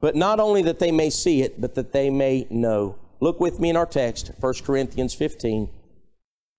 But 0.00 0.16
not 0.16 0.40
only 0.40 0.62
that 0.62 0.78
they 0.78 0.92
may 0.92 1.10
see 1.10 1.42
it, 1.42 1.60
but 1.60 1.74
that 1.74 1.92
they 1.92 2.08
may 2.08 2.46
know. 2.48 2.96
Look 3.20 3.38
with 3.38 3.60
me 3.60 3.68
in 3.68 3.76
our 3.76 3.86
text, 3.86 4.30
1 4.40 4.54
Corinthians 4.64 5.12
15, 5.12 5.68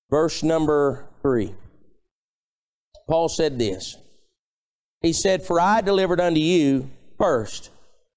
verse 0.10 0.44
number 0.44 1.06
3. 1.24 1.56
Paul 3.10 3.30
said 3.30 3.58
this. 3.58 3.98
He 5.02 5.12
said, 5.12 5.42
For 5.44 5.60
I 5.60 5.82
delivered 5.82 6.22
unto 6.22 6.40
you 6.40 6.90
first 7.18 7.72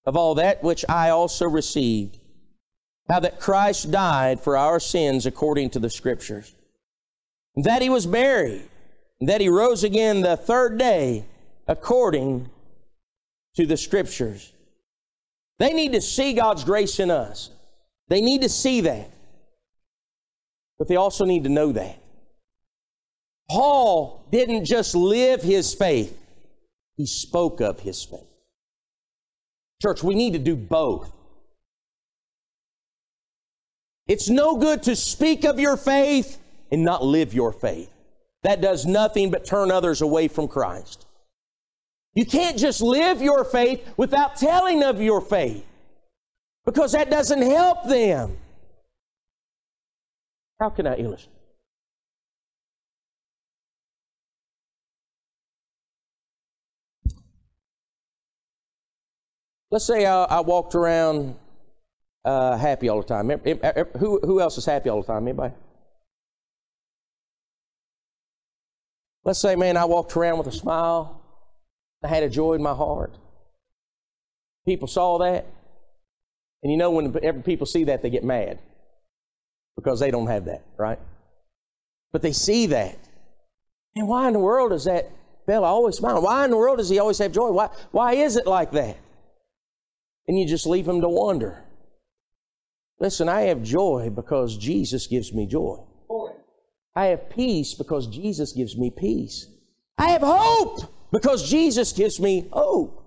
of 0.06 0.16
all 0.16 0.34
that 0.34 0.62
which 0.62 0.84
I 0.88 1.10
also 1.10 1.46
received, 1.48 2.18
how 3.09 3.21
that 3.21 3.40
Christ 3.40 3.90
died 3.90 4.40
for 4.40 4.57
our 4.57 4.81
sins 4.81 5.27
according 5.27 5.71
to 5.71 5.79
the 5.79 5.90
Scriptures, 5.90 6.55
that 7.57 7.83
he 7.83 7.90
was 7.90 8.07
buried, 8.07 8.69
that 9.21 9.40
he 9.40 9.49
rose 9.49 9.85
again 9.85 10.23
the 10.23 10.37
third 10.37 10.79
day 10.79 11.25
according 11.69 12.49
to 13.57 13.67
the 13.67 13.77
Scriptures. 13.77 14.53
They 15.59 15.73
need 15.73 15.93
to 15.93 16.01
see 16.01 16.33
God's 16.33 16.64
grace 16.64 16.99
in 16.99 17.11
us. 17.11 17.51
They 18.09 18.21
need 18.21 18.43
to 18.43 18.49
see 18.49 18.81
that. 18.83 19.11
But 20.79 20.88
they 20.88 20.97
also 20.97 21.25
need 21.25 21.45
to 21.45 21.51
know 21.51 21.73
that. 21.73 21.99
Paul 23.49 24.27
didn't 24.33 24.64
just 24.64 24.95
live 24.95 25.43
his 25.43 25.75
faith, 25.75 26.19
he 26.97 27.07
spoke 27.07 27.61
of 27.61 27.81
his 27.81 28.03
faith. 28.03 28.27
Church, 29.83 30.03
we 30.03 30.14
need 30.14 30.33
to 30.33 30.38
do 30.38 30.57
both. 30.57 31.13
It's 34.07 34.29
no 34.29 34.57
good 34.57 34.83
to 34.85 34.97
speak 34.97 35.45
of 35.45 35.59
your 35.59 35.77
faith 35.77 36.38
and 36.71 36.85
not 36.85 37.05
live 37.05 37.33
your 37.33 37.53
faith. 37.53 37.90
That 38.43 38.61
does 38.61 38.85
nothing 38.85 39.31
but 39.31 39.47
turn 39.47 39.71
others 39.71 40.03
away 40.03 40.29
from 40.29 40.49
Christ. 40.49 41.07
You 42.12 42.27
can't 42.27 42.59
just 42.59 42.81
live 42.81 43.23
your 43.23 43.45
faith 43.45 43.83
without 43.97 44.37
telling 44.37 44.83
of 44.83 45.01
your 45.01 45.21
faith 45.21 45.64
because 46.64 46.93
that 46.93 47.11
doesn't 47.11 47.43
help 47.43 47.88
them. 47.88 48.37
How 50.61 50.71
can 50.71 50.87
I 50.87 50.97
illustrate? 50.97 51.31
Let's 59.71 59.87
say 59.87 60.07
I, 60.07 60.25
I 60.25 60.40
walked 60.40 60.77
around 60.77 61.35
uh, 62.24 62.56
happy 62.56 62.88
all 62.88 63.02
the 63.02 63.06
time. 63.06 63.30
Who, 63.98 64.20
who 64.20 64.40
else 64.40 64.58
is 64.58 64.66
happy 64.66 64.88
all 64.88 65.02
the 65.02 65.06
time? 65.06 65.26
Anybody? 65.26 65.54
Let's 69.24 69.40
say, 69.40 69.56
man, 69.56 69.76
I 69.76 69.84
walked 69.87 70.16
around 70.16 70.38
with 70.38 70.46
a 70.48 70.52
smile 70.52 71.24
I 72.04 72.08
had 72.08 72.22
a 72.22 72.28
joy 72.28 72.52
in 72.52 72.62
my 72.62 72.74
heart. 72.74 73.16
People 74.66 74.88
saw 74.88 75.18
that. 75.18 75.46
And 76.62 76.70
you 76.70 76.76
know, 76.76 76.90
when 76.90 77.42
people 77.42 77.66
see 77.66 77.84
that, 77.84 78.02
they 78.02 78.10
get 78.10 78.24
mad 78.24 78.58
because 79.76 80.00
they 80.00 80.10
don't 80.10 80.26
have 80.26 80.44
that, 80.44 80.62
right? 80.76 80.98
But 82.12 82.22
they 82.22 82.32
see 82.32 82.66
that. 82.66 82.98
And 83.96 84.06
why 84.06 84.26
in 84.26 84.34
the 84.34 84.38
world 84.38 84.70
does 84.70 84.84
that 84.84 85.10
fella 85.46 85.66
always 85.66 85.96
smile? 85.96 86.20
Why 86.20 86.44
in 86.44 86.50
the 86.50 86.56
world 86.56 86.78
does 86.78 86.88
he 86.88 86.98
always 86.98 87.18
have 87.18 87.32
joy? 87.32 87.50
Why, 87.50 87.68
why 87.90 88.14
is 88.14 88.37
it 88.37 88.46
like 88.46 88.72
that? 88.72 88.98
And 90.28 90.38
you 90.38 90.46
just 90.46 90.66
leave 90.66 90.87
him 90.87 91.00
to 91.00 91.08
wonder. 91.08 91.62
Listen, 93.00 93.28
I 93.28 93.42
have 93.42 93.62
joy 93.62 94.11
because 94.14 94.57
Jesus 94.57 95.07
gives 95.07 95.33
me 95.33 95.46
joy. 95.46 95.78
I 96.96 97.07
have 97.07 97.28
peace 97.30 97.74
because 97.74 98.07
Jesus 98.07 98.52
gives 98.52 98.76
me 98.76 98.90
peace. 98.90 99.46
I 99.98 100.11
have 100.11 100.22
hope 100.22 101.11
because 101.12 101.48
Jesus 101.48 101.92
gives 101.92 102.20
me 102.20 102.48
hope. 102.52 103.04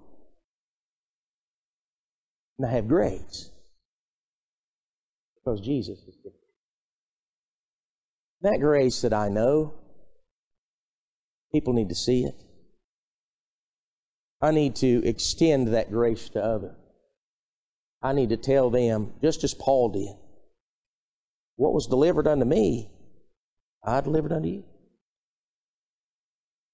And 2.57 2.67
I 2.67 2.71
have 2.71 2.87
grace 2.87 3.49
because 5.35 5.61
Jesus 5.61 5.99
is 5.99 6.15
given. 6.17 6.39
That 8.41 8.59
grace 8.59 9.01
that 9.01 9.13
I 9.13 9.29
know, 9.29 9.73
people 11.51 11.73
need 11.73 11.89
to 11.89 11.95
see 11.95 12.25
it. 12.25 12.35
I 14.41 14.51
need 14.51 14.75
to 14.77 15.05
extend 15.05 15.69
that 15.69 15.91
grace 15.91 16.29
to 16.29 16.43
others. 16.43 16.75
I 18.01 18.13
need 18.13 18.29
to 18.29 18.37
tell 18.37 18.69
them, 18.69 19.13
just 19.21 19.43
as 19.43 19.53
Paul 19.53 19.89
did, 19.89 20.15
what 21.55 21.73
was 21.73 21.87
delivered 21.87 22.27
unto 22.27 22.45
me, 22.45 22.89
I 23.83 24.01
delivered 24.01 24.31
unto 24.31 24.47
you. 24.49 24.63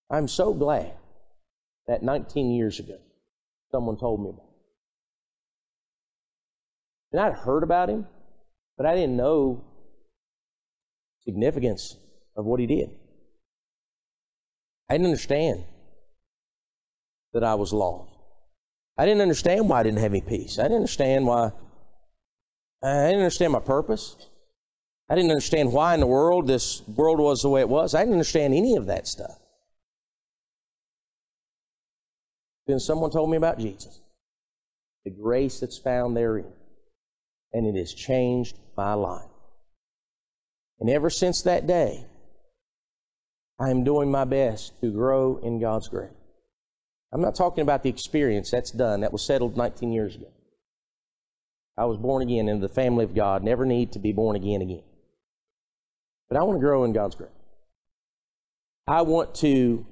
I'm 0.10 0.28
so 0.28 0.54
glad 0.54 0.94
that 1.88 2.04
19 2.04 2.52
years 2.52 2.80
ago 2.80 2.98
someone 3.72 3.98
told 3.98 4.22
me 4.22 4.30
about. 4.30 4.46
And 7.12 7.22
I'd 7.22 7.34
heard 7.34 7.64
about 7.64 7.90
him, 7.90 8.08
but 8.78 8.86
I 8.86 8.96
didn't 8.96 9.18
know 9.18 9.64
significance 11.24 11.96
of 12.36 12.46
what 12.46 12.60
he 12.60 12.68
did. 12.68 12.90
I 14.90 14.96
didn't 14.96 15.08
understand 15.08 15.64
that 17.34 17.44
I 17.44 17.56
was 17.56 17.72
lost. 17.72 18.13
I 18.98 19.06
didn't 19.06 19.22
understand 19.22 19.70
why 19.70 19.80
I 19.80 19.84
didn't 19.84 20.00
have 20.00 20.12
any 20.12 20.22
peace. 20.22 20.60
I 20.60 20.64
didn't 20.64 20.78
understand 20.78 21.26
why 21.26 21.52
I 22.84 23.08
didn't 23.08 23.20
understand 23.20 23.54
my 23.54 23.60
purpose. 23.60 24.16
I 25.10 25.16
didn't 25.16 25.32
understand 25.32 25.74
why 25.74 25.94
in 25.94 26.00
the 26.00 26.08
world 26.08 26.48
this 26.48 26.82
world 26.88 27.20
was 27.20 27.42
the 27.42 27.50
way 27.50 27.62
it 27.62 27.70
was. 27.70 27.96
I 27.96 28.00
didn't 28.00 28.14
understand 28.14 28.54
any 28.54 28.76
of 28.76 28.88
that 28.88 29.08
stuff. 29.08 29.40
Then 32.68 32.80
someone 32.80 33.12
told 33.12 33.30
me 33.30 33.38
about 33.38 33.60
Jesus, 33.60 34.00
the 35.04 35.12
grace 35.12 35.60
that's 35.60 35.78
found 35.78 36.16
therein, 36.16 36.52
and 37.52 37.68
it 37.68 37.78
has 37.78 37.94
changed 37.94 38.58
my 38.78 38.94
life. 38.94 39.30
And 40.80 40.90
ever 40.90 41.10
since 41.10 41.42
that 41.42 41.68
day, 41.68 42.06
I 43.60 43.70
am 43.70 43.84
doing 43.84 44.10
my 44.10 44.26
best 44.26 44.80
to 44.82 44.92
grow 44.92 45.38
in 45.38 45.60
God's 45.60 45.90
grace. 45.90 46.12
I'm 47.14 47.22
not 47.22 47.36
talking 47.36 47.62
about 47.62 47.84
the 47.84 47.90
experience, 47.90 48.50
that's 48.50 48.72
done. 48.72 49.02
That 49.02 49.14
was 49.14 49.24
settled 49.24 49.56
19 49.56 49.94
years 49.94 50.16
ago. 50.16 50.32
I 51.78 51.86
was 51.86 51.98
born 51.98 52.24
again 52.24 52.50
into 52.50 52.68
the 52.68 52.74
family 52.74 53.04
of 53.04 53.14
God, 53.14 53.44
never 53.44 53.66
need 53.66 53.94
to 53.94 54.00
be 54.00 54.12
born 54.12 54.36
again 54.36 54.62
again. 54.62 54.84
But 56.30 56.40
I 56.40 56.44
want 56.44 56.58
to 56.58 56.60
grow 56.60 56.84
in 56.84 56.94
God's 56.94 57.16
grace. 57.16 57.30
I 58.88 59.04
want 59.04 59.36
to 59.36 59.86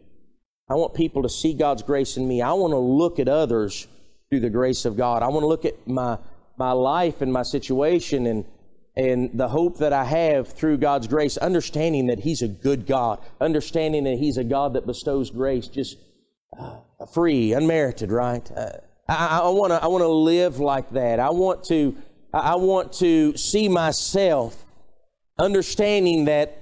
I 0.69 0.75
want 0.75 0.93
people 0.93 1.23
to 1.23 1.29
see 1.29 1.53
God's 1.53 1.83
grace 1.83 2.17
in 2.17 2.25
me. 2.25 2.41
I 2.41 2.53
want 2.53 2.71
to 2.71 2.77
look 2.77 3.19
at 3.19 3.27
others 3.27 3.87
through 4.29 4.39
the 4.39 4.49
grace 4.49 4.85
of 4.85 4.95
God. 4.95 5.21
I 5.21 5.27
want 5.27 5.43
to 5.43 5.47
look 5.47 5.65
at 5.65 5.85
my, 5.85 6.17
my 6.57 6.71
life 6.71 7.21
and 7.21 7.31
my 7.31 7.43
situation 7.43 8.25
and, 8.25 8.45
and 8.95 9.37
the 9.37 9.49
hope 9.49 9.79
that 9.79 9.91
I 9.91 10.05
have 10.05 10.47
through 10.47 10.77
God's 10.77 11.07
grace, 11.07 11.35
understanding 11.35 12.07
that 12.07 12.19
He's 12.19 12.41
a 12.41 12.47
good 12.47 12.87
God, 12.87 13.19
understanding 13.41 14.05
that 14.05 14.17
He's 14.17 14.37
a 14.37 14.45
God 14.45 14.75
that 14.75 14.87
bestows 14.87 15.29
grace 15.29 15.67
just 15.67 15.97
uh, 16.57 17.05
free, 17.13 17.53
unmerited, 17.53 18.11
right? 18.11 18.49
Uh, 18.51 18.71
I, 19.07 19.39
I 19.39 19.49
want 19.49 19.71
to 19.71 19.83
I 19.83 19.87
want 19.87 20.03
to 20.03 20.07
live 20.07 20.59
like 20.59 20.89
that. 20.91 21.19
I 21.19 21.29
want 21.29 21.63
to 21.65 21.95
I 22.33 22.55
want 22.55 22.93
to 22.93 23.35
see 23.35 23.67
myself 23.67 24.65
understanding 25.37 26.25
that 26.25 26.61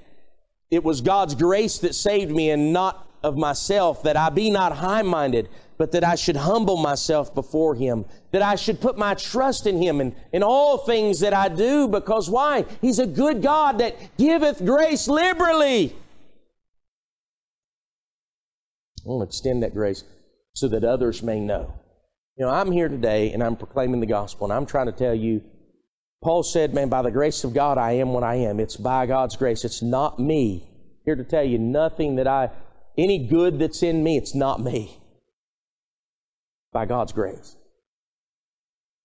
it 0.71 0.83
was 0.83 1.01
God's 1.01 1.35
grace 1.35 1.79
that 1.79 1.95
saved 1.95 2.31
me 2.31 2.51
and 2.51 2.71
not 2.73 3.07
of 3.23 3.37
myself, 3.37 4.03
that 4.03 4.15
I 4.15 4.29
be 4.29 4.49
not 4.49 4.71
high 4.71 5.01
minded, 5.01 5.49
but 5.77 5.91
that 5.91 6.03
I 6.03 6.15
should 6.15 6.35
humble 6.35 6.77
myself 6.77 7.33
before 7.33 7.75
Him, 7.75 8.05
that 8.31 8.41
I 8.41 8.55
should 8.55 8.79
put 8.79 8.97
my 8.97 9.13
trust 9.13 9.67
in 9.67 9.81
Him 9.81 9.99
and 9.99 10.15
in 10.31 10.43
all 10.43 10.77
things 10.77 11.19
that 11.21 11.33
I 11.33 11.49
do, 11.49 11.87
because 11.87 12.29
why? 12.29 12.65
He's 12.81 12.99
a 12.99 13.07
good 13.07 13.41
God 13.41 13.79
that 13.79 13.95
giveth 14.17 14.63
grace 14.65 15.07
liberally. 15.07 15.95
I 19.05 19.09
want 19.09 19.21
to 19.21 19.27
extend 19.27 19.63
that 19.63 19.73
grace 19.73 20.03
so 20.53 20.67
that 20.69 20.83
others 20.83 21.23
may 21.23 21.39
know. 21.39 21.73
You 22.37 22.45
know, 22.45 22.51
I'm 22.51 22.71
here 22.71 22.89
today 22.89 23.31
and 23.31 23.43
I'm 23.43 23.55
proclaiming 23.55 23.99
the 23.99 24.05
gospel, 24.05 24.45
and 24.45 24.53
I'm 24.53 24.65
trying 24.65 24.87
to 24.87 24.91
tell 24.91 25.13
you. 25.13 25.41
Paul 26.21 26.43
said, 26.43 26.73
Man, 26.73 26.89
by 26.89 27.01
the 27.01 27.11
grace 27.11 27.43
of 27.43 27.53
God, 27.53 27.77
I 27.77 27.93
am 27.93 28.09
what 28.09 28.23
I 28.23 28.35
am. 28.35 28.59
It's 28.59 28.75
by 28.75 29.05
God's 29.05 29.35
grace. 29.35 29.63
It's 29.63 29.81
not 29.81 30.19
me. 30.19 30.67
Here 31.05 31.15
to 31.15 31.23
tell 31.23 31.43
you, 31.43 31.57
nothing 31.57 32.17
that 32.17 32.27
I, 32.27 32.49
any 32.97 33.27
good 33.27 33.57
that's 33.59 33.83
in 33.83 34.03
me, 34.03 34.17
it's 34.17 34.35
not 34.35 34.61
me. 34.61 34.97
By 36.73 36.85
God's 36.85 37.13
grace. 37.13 37.55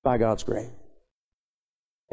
By 0.03 0.18
God's 0.18 0.42
grace. 0.42 0.70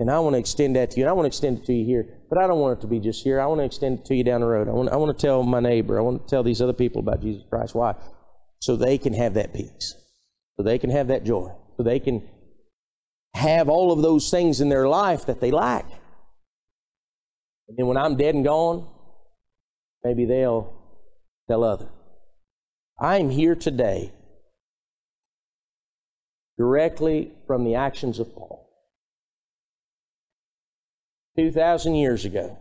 And 0.01 0.09
I 0.09 0.17
want 0.17 0.33
to 0.33 0.39
extend 0.39 0.75
that 0.77 0.89
to 0.91 0.97
you. 0.97 1.03
And 1.03 1.11
I 1.11 1.13
want 1.13 1.25
to 1.25 1.27
extend 1.27 1.59
it 1.59 1.65
to 1.67 1.73
you 1.73 1.85
here. 1.85 2.07
But 2.27 2.39
I 2.39 2.47
don't 2.47 2.59
want 2.59 2.79
it 2.79 2.81
to 2.81 2.87
be 2.87 2.99
just 2.99 3.23
here. 3.23 3.39
I 3.39 3.45
want 3.45 3.59
to 3.59 3.65
extend 3.65 3.99
it 3.99 4.05
to 4.05 4.15
you 4.15 4.23
down 4.23 4.41
the 4.41 4.47
road. 4.47 4.67
I 4.67 4.71
want, 4.71 4.89
I 4.89 4.95
want 4.95 5.15
to 5.15 5.21
tell 5.21 5.43
my 5.43 5.59
neighbor. 5.59 5.99
I 5.99 6.01
want 6.01 6.23
to 6.23 6.27
tell 6.27 6.41
these 6.41 6.59
other 6.59 6.73
people 6.73 7.01
about 7.01 7.21
Jesus 7.21 7.43
Christ. 7.47 7.75
Why? 7.75 7.93
So 8.61 8.75
they 8.75 8.97
can 8.97 9.13
have 9.13 9.35
that 9.35 9.53
peace. 9.53 9.93
So 10.57 10.63
they 10.63 10.79
can 10.79 10.89
have 10.89 11.09
that 11.09 11.23
joy. 11.23 11.51
So 11.77 11.83
they 11.83 11.99
can 11.99 12.27
have 13.35 13.69
all 13.69 13.91
of 13.91 14.01
those 14.01 14.31
things 14.31 14.59
in 14.59 14.69
their 14.69 14.87
life 14.87 15.27
that 15.27 15.39
they 15.39 15.51
lack. 15.51 15.85
And 17.67 17.77
then 17.77 17.85
when 17.85 17.97
I'm 17.97 18.17
dead 18.17 18.33
and 18.33 18.43
gone, 18.43 18.89
maybe 20.03 20.25
they'll 20.25 20.73
tell 21.47 21.63
others. 21.63 21.89
I'm 22.99 23.29
here 23.29 23.53
today 23.53 24.11
directly 26.57 27.33
from 27.45 27.65
the 27.65 27.75
actions 27.75 28.17
of 28.17 28.33
Paul. 28.33 28.67
2,000 31.37 31.95
years 31.95 32.25
ago, 32.25 32.57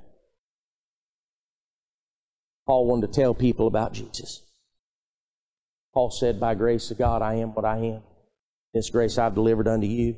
Paul 2.67 2.87
wanted 2.87 3.13
to 3.13 3.21
tell 3.21 3.35
people 3.35 3.67
about 3.67 3.93
Jesus. 3.93 4.43
Paul 5.93 6.11
said, 6.11 6.39
By 6.39 6.55
grace 6.55 6.91
of 6.91 6.99
God, 6.99 7.21
I 7.23 7.35
am 7.35 7.55
what 7.55 7.65
I 7.65 7.79
am. 7.79 8.03
This 8.73 8.91
grace 8.91 9.19
I've 9.19 9.35
delivered 9.35 9.67
unto 9.67 9.87
you. 9.87 10.17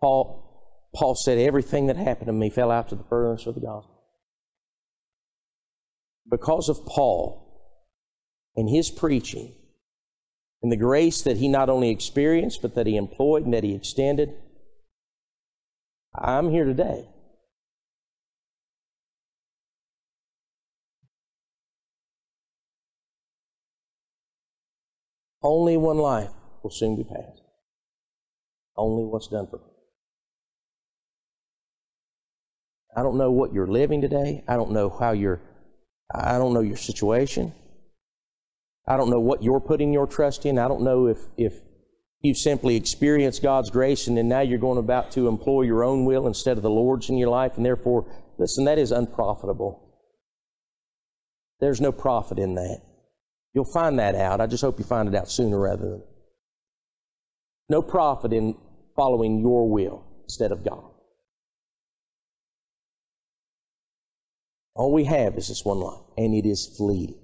Paul, 0.00 0.88
Paul 0.94 1.14
said, 1.14 1.38
Everything 1.38 1.86
that 1.86 1.96
happened 1.96 2.26
to 2.26 2.32
me 2.32 2.50
fell 2.50 2.70
out 2.70 2.88
to 2.88 2.96
the 2.96 3.04
furtherance 3.04 3.46
of 3.46 3.54
the 3.54 3.60
gospel. 3.60 4.02
Because 6.28 6.68
of 6.68 6.84
Paul 6.86 7.40
and 8.56 8.68
his 8.68 8.90
preaching 8.90 9.54
and 10.62 10.72
the 10.72 10.76
grace 10.76 11.22
that 11.22 11.36
he 11.36 11.46
not 11.46 11.68
only 11.68 11.90
experienced, 11.90 12.62
but 12.62 12.74
that 12.74 12.86
he 12.86 12.96
employed 12.96 13.44
and 13.44 13.54
that 13.54 13.64
he 13.64 13.74
extended, 13.74 14.34
I'm 16.14 16.50
here 16.50 16.64
today. 16.64 17.08
Only 25.42 25.76
one 25.76 25.98
life 25.98 26.30
will 26.62 26.70
soon 26.70 26.96
be 26.96 27.04
passed. 27.04 27.42
Only 28.76 29.04
what's 29.04 29.28
done 29.28 29.46
for 29.46 29.58
me. 29.58 29.64
I 32.96 33.02
don't 33.02 33.18
know 33.18 33.30
what 33.30 33.52
you're 33.52 33.66
living 33.66 34.00
today. 34.00 34.42
I 34.48 34.56
don't 34.56 34.70
know 34.70 34.88
how 34.88 35.12
you're, 35.12 35.40
I 36.14 36.38
don't 36.38 36.54
know 36.54 36.60
your 36.60 36.76
situation. 36.76 37.52
I 38.86 38.96
don't 38.96 39.10
know 39.10 39.20
what 39.20 39.42
you're 39.42 39.60
putting 39.60 39.92
your 39.92 40.06
trust 40.06 40.46
in. 40.46 40.58
I 40.58 40.68
don't 40.68 40.82
know 40.82 41.08
if, 41.08 41.18
if 41.36 41.54
you 42.24 42.34
simply 42.34 42.74
experienced 42.74 43.42
God's 43.42 43.70
grace 43.70 44.06
and 44.06 44.16
then 44.16 44.28
now 44.28 44.40
you're 44.40 44.58
going 44.58 44.78
about 44.78 45.10
to 45.12 45.28
employ 45.28 45.62
your 45.62 45.84
own 45.84 46.06
will 46.06 46.26
instead 46.26 46.56
of 46.56 46.62
the 46.62 46.70
Lord's 46.70 47.10
in 47.10 47.18
your 47.18 47.28
life, 47.28 47.52
and 47.56 47.66
therefore, 47.66 48.06
listen, 48.38 48.64
that 48.64 48.78
is 48.78 48.92
unprofitable. 48.92 49.80
There's 51.60 51.82
no 51.82 51.92
profit 51.92 52.38
in 52.38 52.54
that. 52.54 52.80
You'll 53.52 53.70
find 53.72 53.98
that 53.98 54.14
out. 54.14 54.40
I 54.40 54.46
just 54.46 54.62
hope 54.62 54.78
you 54.78 54.84
find 54.84 55.08
it 55.08 55.14
out 55.14 55.30
sooner 55.30 55.58
rather 55.58 55.82
than. 55.82 56.02
No 57.68 57.82
profit 57.82 58.32
in 58.32 58.56
following 58.96 59.40
your 59.40 59.68
will 59.70 60.04
instead 60.24 60.50
of 60.50 60.64
God. 60.64 60.90
All 64.74 64.92
we 64.92 65.04
have 65.04 65.36
is 65.36 65.48
this 65.48 65.64
one 65.64 65.78
life, 65.78 66.00
and 66.16 66.34
it 66.34 66.46
is 66.46 66.74
fleeting. 66.76 67.23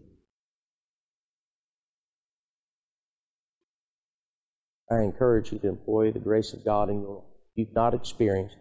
I 4.90 5.02
encourage 5.02 5.52
you 5.52 5.58
to 5.60 5.68
employ 5.68 6.10
the 6.10 6.18
grace 6.18 6.52
of 6.52 6.64
God 6.64 6.90
in 6.90 7.00
your 7.02 7.16
life. 7.16 7.24
You've 7.54 7.74
not 7.74 7.94
experienced 7.94 8.56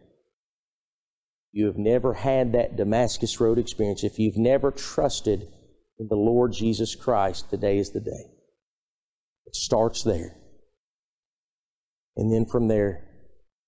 you 1.52 1.66
have 1.66 1.78
never 1.78 2.14
had 2.14 2.54
that 2.54 2.78
Damascus 2.78 3.40
Road 3.40 3.58
experience, 3.58 4.04
if 4.04 4.20
you've 4.20 4.38
never 4.38 4.72
trusted 4.72 5.48
in 5.98 6.08
the 6.08 6.16
Lord 6.16 6.54
Jesus 6.54 6.96
Christ, 6.96 7.50
today 7.50 7.80
is 7.80 7.92
the 7.92 8.00
day. 8.00 8.32
It 9.46 9.56
starts 9.56 10.04
there. 10.04 10.36
And 12.16 12.32
then 12.32 12.46
from 12.46 12.68
there, 12.68 13.04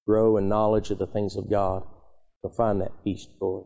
grow 0.07 0.37
in 0.37 0.47
knowledge 0.47 0.91
of 0.91 0.99
the 0.99 1.07
things 1.07 1.35
of 1.35 1.49
God. 1.49 1.83
You'll 2.43 2.53
find 2.53 2.81
that 2.81 3.03
peace 3.03 3.27
joy. 3.39 3.63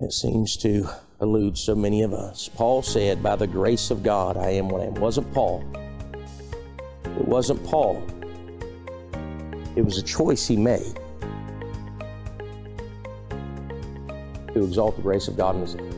It 0.00 0.12
seems 0.12 0.56
to 0.58 0.88
elude 1.20 1.58
so 1.58 1.74
many 1.74 2.02
of 2.02 2.12
us. 2.12 2.48
Paul 2.48 2.82
said, 2.82 3.22
By 3.22 3.36
the 3.36 3.46
grace 3.46 3.90
of 3.90 4.02
God, 4.02 4.36
I 4.36 4.50
am 4.50 4.68
what 4.68 4.80
I 4.80 4.86
am. 4.86 4.96
It 4.96 5.00
wasn't 5.00 5.32
Paul. 5.32 5.64
It 7.18 7.26
wasn't 7.26 7.64
Paul. 7.64 8.06
It 9.74 9.84
was 9.84 9.98
a 9.98 10.02
choice 10.02 10.46
he 10.46 10.56
made 10.56 10.98
to 14.54 14.64
exalt 14.64 14.96
the 14.96 15.02
grace 15.02 15.26
of 15.26 15.36
God 15.36 15.56
in 15.56 15.62
his 15.62 15.74
life. 15.74 15.97